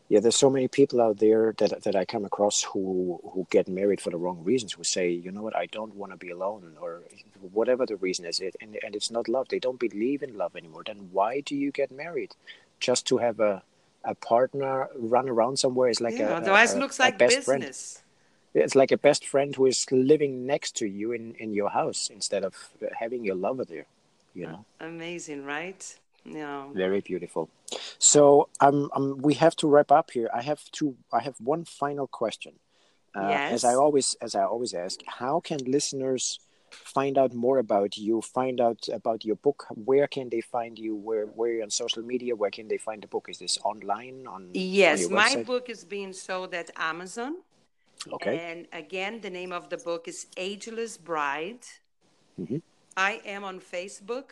yeah, 0.10 0.20
there's 0.20 0.36
so 0.36 0.50
many 0.50 0.68
people 0.68 1.02
out 1.02 1.18
there 1.18 1.54
that 1.58 1.84
that 1.84 1.96
I 1.96 2.06
come 2.06 2.26
across 2.26 2.64
who 2.64 3.20
who 3.24 3.48
get 3.50 3.68
married 3.68 4.02
for 4.02 4.12
the 4.12 4.18
wrong 4.18 4.44
reasons. 4.44 4.74
Who 4.74 4.84
say, 4.84 5.10
you 5.10 5.32
know 5.32 5.42
what, 5.42 5.56
I 5.56 5.66
don't 5.68 5.96
want 5.96 6.12
to 6.12 6.18
be 6.18 6.30
alone, 6.30 6.76
or 6.80 7.02
whatever 7.52 7.86
the 7.86 7.96
reason 7.96 8.26
is. 8.26 8.40
It 8.40 8.56
and 8.62 8.78
and 8.84 8.96
it's 8.96 9.10
not 9.10 9.28
love. 9.28 9.48
They 9.50 9.60
don't 9.60 9.80
believe 9.80 10.22
in 10.22 10.38
love 10.38 10.56
anymore. 10.56 10.84
Then 10.86 11.10
why 11.12 11.42
do 11.42 11.56
you 11.56 11.72
get 11.72 11.92
married? 11.92 12.36
Just 12.80 13.08
to 13.08 13.18
have 13.18 13.40
a 13.40 13.64
a 14.04 14.16
partner 14.16 14.90
run 14.96 15.30
around 15.30 15.58
somewhere 15.58 15.90
is 15.90 16.02
like 16.02 16.18
yeah, 16.18 16.30
a, 16.30 16.36
otherwise 16.36 16.74
a, 16.74 16.80
looks 16.80 17.00
like 17.00 17.18
best 17.18 17.38
business. 17.38 18.02
Friend. 18.54 18.66
It's 18.66 18.76
like 18.76 18.92
a 18.92 18.98
best 18.98 19.26
friend 19.26 19.56
who 19.56 19.66
is 19.66 19.86
living 19.92 20.46
next 20.46 20.76
to 20.78 20.86
you 20.86 21.12
in 21.12 21.36
in 21.36 21.54
your 21.54 21.70
house 21.70 22.10
instead 22.10 22.44
of 22.44 22.54
having 23.00 23.24
your 23.24 23.36
lover 23.36 23.66
there. 23.66 23.88
You 24.34 24.48
know, 24.48 24.66
amazing, 24.80 25.46
right? 25.46 25.82
Yeah. 26.26 26.68
Very 26.74 27.02
beautiful. 27.02 27.50
So 28.00 28.50
um, 28.60 28.90
um, 28.94 29.18
we 29.22 29.34
have 29.36 29.56
to 29.58 29.68
wrap 29.68 29.92
up 29.92 30.12
here. 30.12 30.30
I 30.34 30.42
have 30.42 30.62
two. 30.72 30.96
I 31.12 31.22
have 31.22 31.36
one 31.40 31.66
final 31.66 32.08
question. 32.08 32.54
Uh, 33.16 33.28
yes. 33.30 33.52
As 33.54 33.64
I 33.64 33.76
always, 33.76 34.16
as 34.22 34.34
I 34.34 34.44
always 34.44 34.74
ask, 34.74 35.00
how 35.06 35.40
can 35.40 35.60
listeners 35.66 36.40
find 36.74 37.18
out 37.18 37.34
more 37.34 37.60
about 37.60 37.98
you? 37.98 38.22
Find 38.22 38.60
out 38.60 38.88
about 38.92 39.24
your 39.26 39.36
book. 39.36 39.66
Where 39.72 40.08
can 40.08 40.30
they 40.30 40.42
find 40.42 40.78
you? 40.78 40.96
Where, 40.96 41.26
where 41.26 41.64
on 41.64 41.70
social 41.70 42.04
media? 42.04 42.36
Where 42.36 42.52
can 42.52 42.68
they 42.68 42.78
find 42.78 43.02
the 43.02 43.08
book? 43.08 43.28
Is 43.30 43.40
this 43.40 43.58
online 43.64 44.26
on? 44.28 44.50
Yes, 44.54 45.06
on 45.06 45.14
my 45.14 45.44
book 45.44 45.70
is 45.70 45.84
being 45.84 46.14
sold 46.14 46.54
at 46.54 46.70
Amazon. 46.78 47.36
Okay. 48.12 48.38
And 48.40 48.68
again, 48.74 49.22
the 49.22 49.30
name 49.30 49.52
of 49.52 49.70
the 49.70 49.78
book 49.78 50.08
is 50.08 50.28
Ageless 50.38 50.98
Bride. 50.98 51.66
Mm-hmm. 52.40 52.58
I 52.98 53.22
am 53.26 53.44
on 53.44 53.60
Facebook 53.60 54.32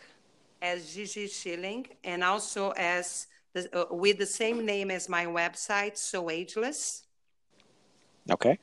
as 0.62 0.94
Gigi 0.94 1.28
Schilling 1.28 1.88
and 2.04 2.24
also 2.24 2.72
as 2.72 3.28
the, 3.54 3.70
uh, 3.76 3.94
with 3.94 4.18
the 4.18 4.26
same 4.26 4.66
name 4.66 4.92
as 4.92 5.10
my 5.10 5.26
website, 5.26 5.98
So 5.98 6.30
Ageless. 6.30 7.04
Okay. 8.30 8.60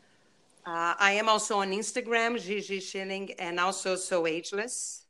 Uh, 0.68 0.92
I 0.98 1.12
am 1.12 1.30
also 1.30 1.60
on 1.60 1.70
Instagram, 1.70 2.38
Gigi 2.38 2.80
Schilling, 2.80 3.32
and 3.38 3.58
also 3.58 3.96
So 3.96 4.26
Ageless, 4.26 5.06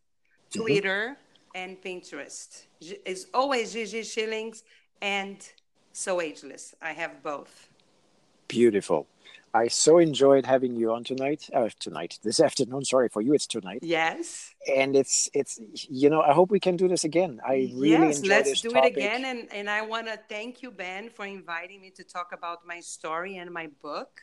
mm-hmm. 0.51 0.61
Twitter, 0.61 1.16
and 1.53 1.83
Pinterest. 1.83 2.66
It's 2.81 3.27
always 3.35 3.73
Gigi 3.73 4.03
Schillings 4.03 4.62
and 5.03 5.37
So 5.92 6.21
Ageless. 6.21 6.77
I 6.81 6.92
have 6.92 7.25
both. 7.25 7.68
Beautiful. 8.47 9.09
I 9.53 9.66
so 9.66 9.99
enjoyed 9.99 10.47
having 10.47 10.77
you 10.77 10.92
on 10.92 11.03
tonight. 11.03 11.51
Uh, 11.53 11.71
tonight, 11.81 12.21
this 12.23 12.38
afternoon. 12.38 12.85
Sorry 12.85 13.09
for 13.09 13.21
you, 13.21 13.35
it's 13.35 13.49
tonight. 13.49 13.81
Yes. 13.83 14.55
And 14.73 14.94
it's 14.94 15.29
it's 15.35 15.59
you 15.88 16.09
know 16.09 16.21
I 16.21 16.35
hope 16.35 16.53
we 16.53 16.61
can 16.61 16.77
do 16.77 16.87
this 16.87 17.03
again. 17.03 17.40
I 17.44 17.73
really 17.75 17.88
yes, 17.90 18.25
let's 18.25 18.61
do 18.61 18.71
topic. 18.71 18.92
it 18.92 18.97
again. 18.99 19.25
And 19.25 19.49
and 19.53 19.68
I 19.68 19.83
want 19.83 20.07
to 20.07 20.21
thank 20.29 20.62
you, 20.62 20.71
Ben, 20.71 21.11
for 21.11 21.27
inviting 21.27 21.81
me 21.81 21.90
to 21.97 22.05
talk 22.05 22.29
about 22.33 22.59
my 22.64 22.79
story 22.79 23.38
and 23.38 23.51
my 23.51 23.68
book. 23.83 24.21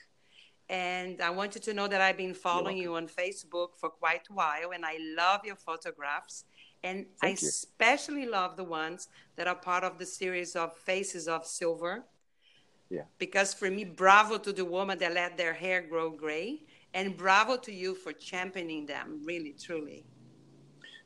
And 0.69 1.21
I 1.21 1.29
want 1.29 1.55
you 1.55 1.61
to 1.61 1.73
know 1.73 1.87
that 1.87 2.01
I've 2.01 2.17
been 2.17 2.33
following 2.33 2.77
you 2.77 2.95
on 2.95 3.07
Facebook 3.07 3.75
for 3.79 3.89
quite 3.89 4.27
a 4.29 4.33
while, 4.33 4.71
and 4.73 4.83
I 4.85 4.97
love 5.15 5.41
your 5.45 5.55
photographs. 5.55 6.45
And 6.83 7.05
thank 7.21 7.39
I 7.39 7.41
you. 7.41 7.47
especially 7.47 8.25
love 8.25 8.57
the 8.57 8.63
ones 8.63 9.07
that 9.35 9.47
are 9.47 9.55
part 9.55 9.83
of 9.83 9.99
the 9.99 10.05
series 10.05 10.55
of 10.55 10.75
Faces 10.75 11.27
of 11.27 11.45
Silver 11.45 12.05
yeah. 12.89 13.03
Because 13.17 13.53
for 13.53 13.69
me, 13.69 13.83
bravo 13.83 14.37
to 14.37 14.53
the 14.53 14.65
woman 14.65 14.97
that 14.99 15.13
let 15.13 15.37
their 15.37 15.53
hair 15.53 15.81
grow 15.81 16.11
gray, 16.11 16.61
and 16.93 17.17
bravo 17.17 17.57
to 17.57 17.71
you 17.71 17.95
for 17.95 18.13
championing 18.13 18.85
them, 18.85 19.21
really, 19.23 19.53
truly. 19.53 20.05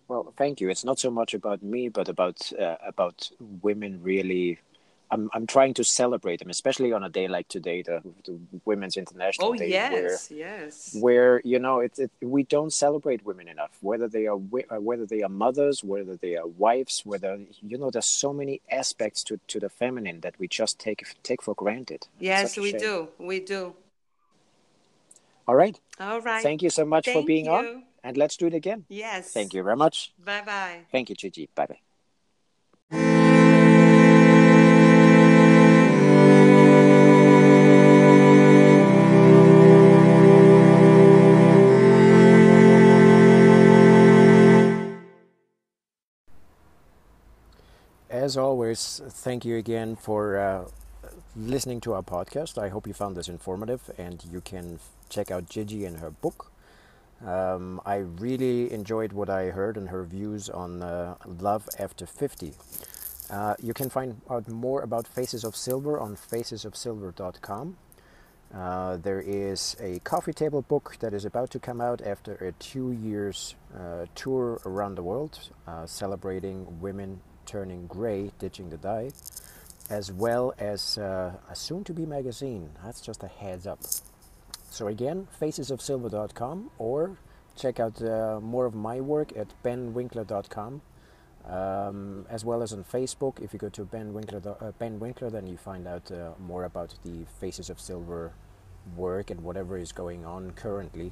Well, 0.07 0.33
thank 0.37 0.59
you. 0.59 0.69
It's 0.69 0.83
not 0.83 0.99
so 0.99 1.11
much 1.11 1.33
about 1.33 1.61
me, 1.63 1.87
but 1.89 2.09
about 2.09 2.51
uh, 2.59 2.75
about 2.85 3.29
women 3.61 4.01
really 4.01 4.59
I'm 5.11 5.29
I'm 5.33 5.47
trying 5.47 5.73
to 5.75 5.83
celebrate 5.83 6.39
them, 6.39 6.49
especially 6.49 6.93
on 6.93 7.03
a 7.03 7.09
day 7.09 7.27
like 7.27 7.47
today, 7.47 7.81
the, 7.81 8.01
the 8.25 8.39
Women's 8.65 8.95
International 8.95 9.49
oh, 9.49 9.55
Day. 9.55 9.69
yes, 9.69 10.29
where, 10.29 10.39
yes. 10.39 10.97
Where 10.99 11.41
you 11.43 11.59
know 11.59 11.79
it, 11.79 11.97
it, 11.97 12.11
we 12.21 12.43
don't 12.43 12.71
celebrate 12.71 13.25
women 13.25 13.47
enough, 13.47 13.71
whether 13.81 14.07
they 14.07 14.27
are 14.27 14.37
uh, 14.37 14.79
whether 14.79 15.05
they 15.05 15.23
are 15.23 15.29
mothers, 15.29 15.83
whether 15.83 16.15
they 16.15 16.35
are 16.35 16.47
wives, 16.47 17.01
whether 17.05 17.39
you 17.61 17.77
know 17.77 17.89
there's 17.89 18.05
so 18.05 18.33
many 18.33 18.61
aspects 18.71 19.23
to, 19.23 19.39
to 19.47 19.59
the 19.59 19.69
feminine 19.69 20.19
that 20.21 20.35
we 20.39 20.47
just 20.47 20.79
take 20.79 21.03
take 21.23 21.41
for 21.41 21.55
granted. 21.55 22.07
Yes, 22.19 22.57
we 22.57 22.71
shame. 22.71 22.79
do, 22.79 23.07
we 23.17 23.39
do. 23.39 23.73
All 25.47 25.55
right. 25.55 25.79
All 25.99 26.21
right. 26.21 26.43
Thank 26.43 26.61
you 26.61 26.69
so 26.69 26.85
much 26.85 27.05
Thank 27.05 27.17
for 27.17 27.25
being 27.25 27.45
you. 27.45 27.51
on, 27.51 27.83
and 28.03 28.15
let's 28.15 28.37
do 28.37 28.45
it 28.45 28.53
again. 28.53 28.85
Yes. 28.87 29.31
Thank 29.31 29.55
you 29.55 29.63
very 29.63 29.75
much. 29.75 30.13
Bye 30.23 30.43
bye. 30.45 30.81
Thank 30.91 31.09
you, 31.09 31.15
Gigi. 31.15 31.49
Bye 31.55 31.65
bye. 31.65 31.79
As 48.29 48.37
always, 48.37 49.01
thank 49.07 49.43
you 49.43 49.57
again 49.57 49.95
for 49.95 50.37
uh, 50.37 50.63
listening 51.35 51.81
to 51.81 51.93
our 51.93 52.03
podcast. 52.03 52.61
I 52.61 52.69
hope 52.69 52.85
you 52.85 52.93
found 52.93 53.17
this 53.17 53.27
informative 53.27 53.89
and 53.97 54.23
you 54.31 54.39
can 54.39 54.79
check 55.09 55.31
out 55.31 55.49
Gigi 55.49 55.83
and 55.83 55.97
her 55.97 56.11
book. 56.11 56.51
Um, 57.25 57.81
I 57.87 57.95
really 57.95 58.71
enjoyed 58.71 59.13
what 59.13 59.31
I 59.31 59.45
heard 59.45 59.77
and 59.77 59.89
her 59.89 60.03
views 60.03 60.47
on 60.47 60.83
uh, 60.83 61.15
love 61.25 61.67
after 61.79 62.05
50. 62.05 62.53
Uh, 63.31 63.55
you 63.59 63.73
can 63.73 63.89
find 63.89 64.21
out 64.29 64.47
more 64.47 64.83
about 64.83 65.07
Faces 65.07 65.43
of 65.43 65.55
Silver 65.55 65.99
on 65.99 66.15
facesofsilver.com. 66.15 67.77
Uh, 68.53 68.97
there 68.97 69.21
is 69.21 69.75
a 69.79 69.97
coffee 70.03 70.33
table 70.33 70.61
book 70.61 70.97
that 70.99 71.15
is 71.15 71.25
about 71.25 71.49
to 71.49 71.57
come 71.57 71.81
out 71.81 71.99
after 72.03 72.35
a 72.35 72.51
two 72.51 72.91
years 72.91 73.55
uh, 73.75 74.05
tour 74.13 74.61
around 74.67 74.93
the 74.93 75.03
world, 75.03 75.49
uh, 75.65 75.87
celebrating 75.87 76.79
women 76.79 77.21
Turning 77.49 77.87
Grey, 77.87 78.29
Ditching 78.37 78.69
the 78.69 78.77
Dye, 78.77 79.09
as 79.89 80.11
well 80.11 80.53
as 80.59 80.99
uh, 80.99 81.33
a 81.49 81.55
soon 81.55 81.83
to 81.85 81.93
be 81.93 82.05
magazine. 82.05 82.69
That's 82.83 83.01
just 83.01 83.23
a 83.23 83.27
heads 83.27 83.65
up. 83.65 83.79
So, 84.69 84.85
again, 84.85 85.27
facesofsilver.com 85.41 86.69
or 86.77 87.17
check 87.57 87.79
out 87.79 87.99
uh, 88.03 88.39
more 88.39 88.67
of 88.67 88.75
my 88.75 89.01
work 89.01 89.35
at 89.35 89.47
benwinkler.com. 89.63 90.81
Um, 91.45 92.27
as 92.29 92.45
well 92.45 92.61
as 92.61 92.73
on 92.73 92.83
Facebook. 92.83 93.41
If 93.41 93.53
you 93.53 93.59
go 93.59 93.69
to 93.69 93.83
Ben 93.83 94.13
Winkler, 94.13 94.55
uh, 94.61 94.71
Ben 94.77 94.99
Winkler, 94.99 95.31
then 95.31 95.47
you 95.47 95.57
find 95.57 95.87
out 95.87 96.11
uh, 96.11 96.33
more 96.37 96.65
about 96.65 96.93
the 97.03 97.25
Faces 97.39 97.71
of 97.71 97.79
Silver 97.79 98.33
work 98.95 99.31
and 99.31 99.41
whatever 99.41 99.75
is 99.77 99.91
going 99.91 100.25
on 100.25 100.51
currently, 100.51 101.11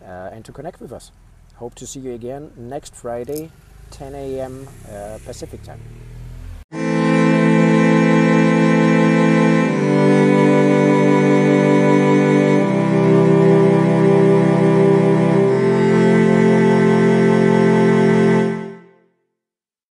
uh, 0.00 0.30
and 0.32 0.46
to 0.46 0.52
connect 0.52 0.80
with 0.80 0.92
us. 0.92 1.10
Hope 1.56 1.74
to 1.74 1.86
see 1.86 2.00
you 2.00 2.14
again 2.14 2.52
next 2.56 2.94
Friday 2.94 3.50
10 3.90 4.14
a.m. 4.14 4.68
Uh, 4.90 5.18
Pacific 5.24 5.62
time. 5.62 5.80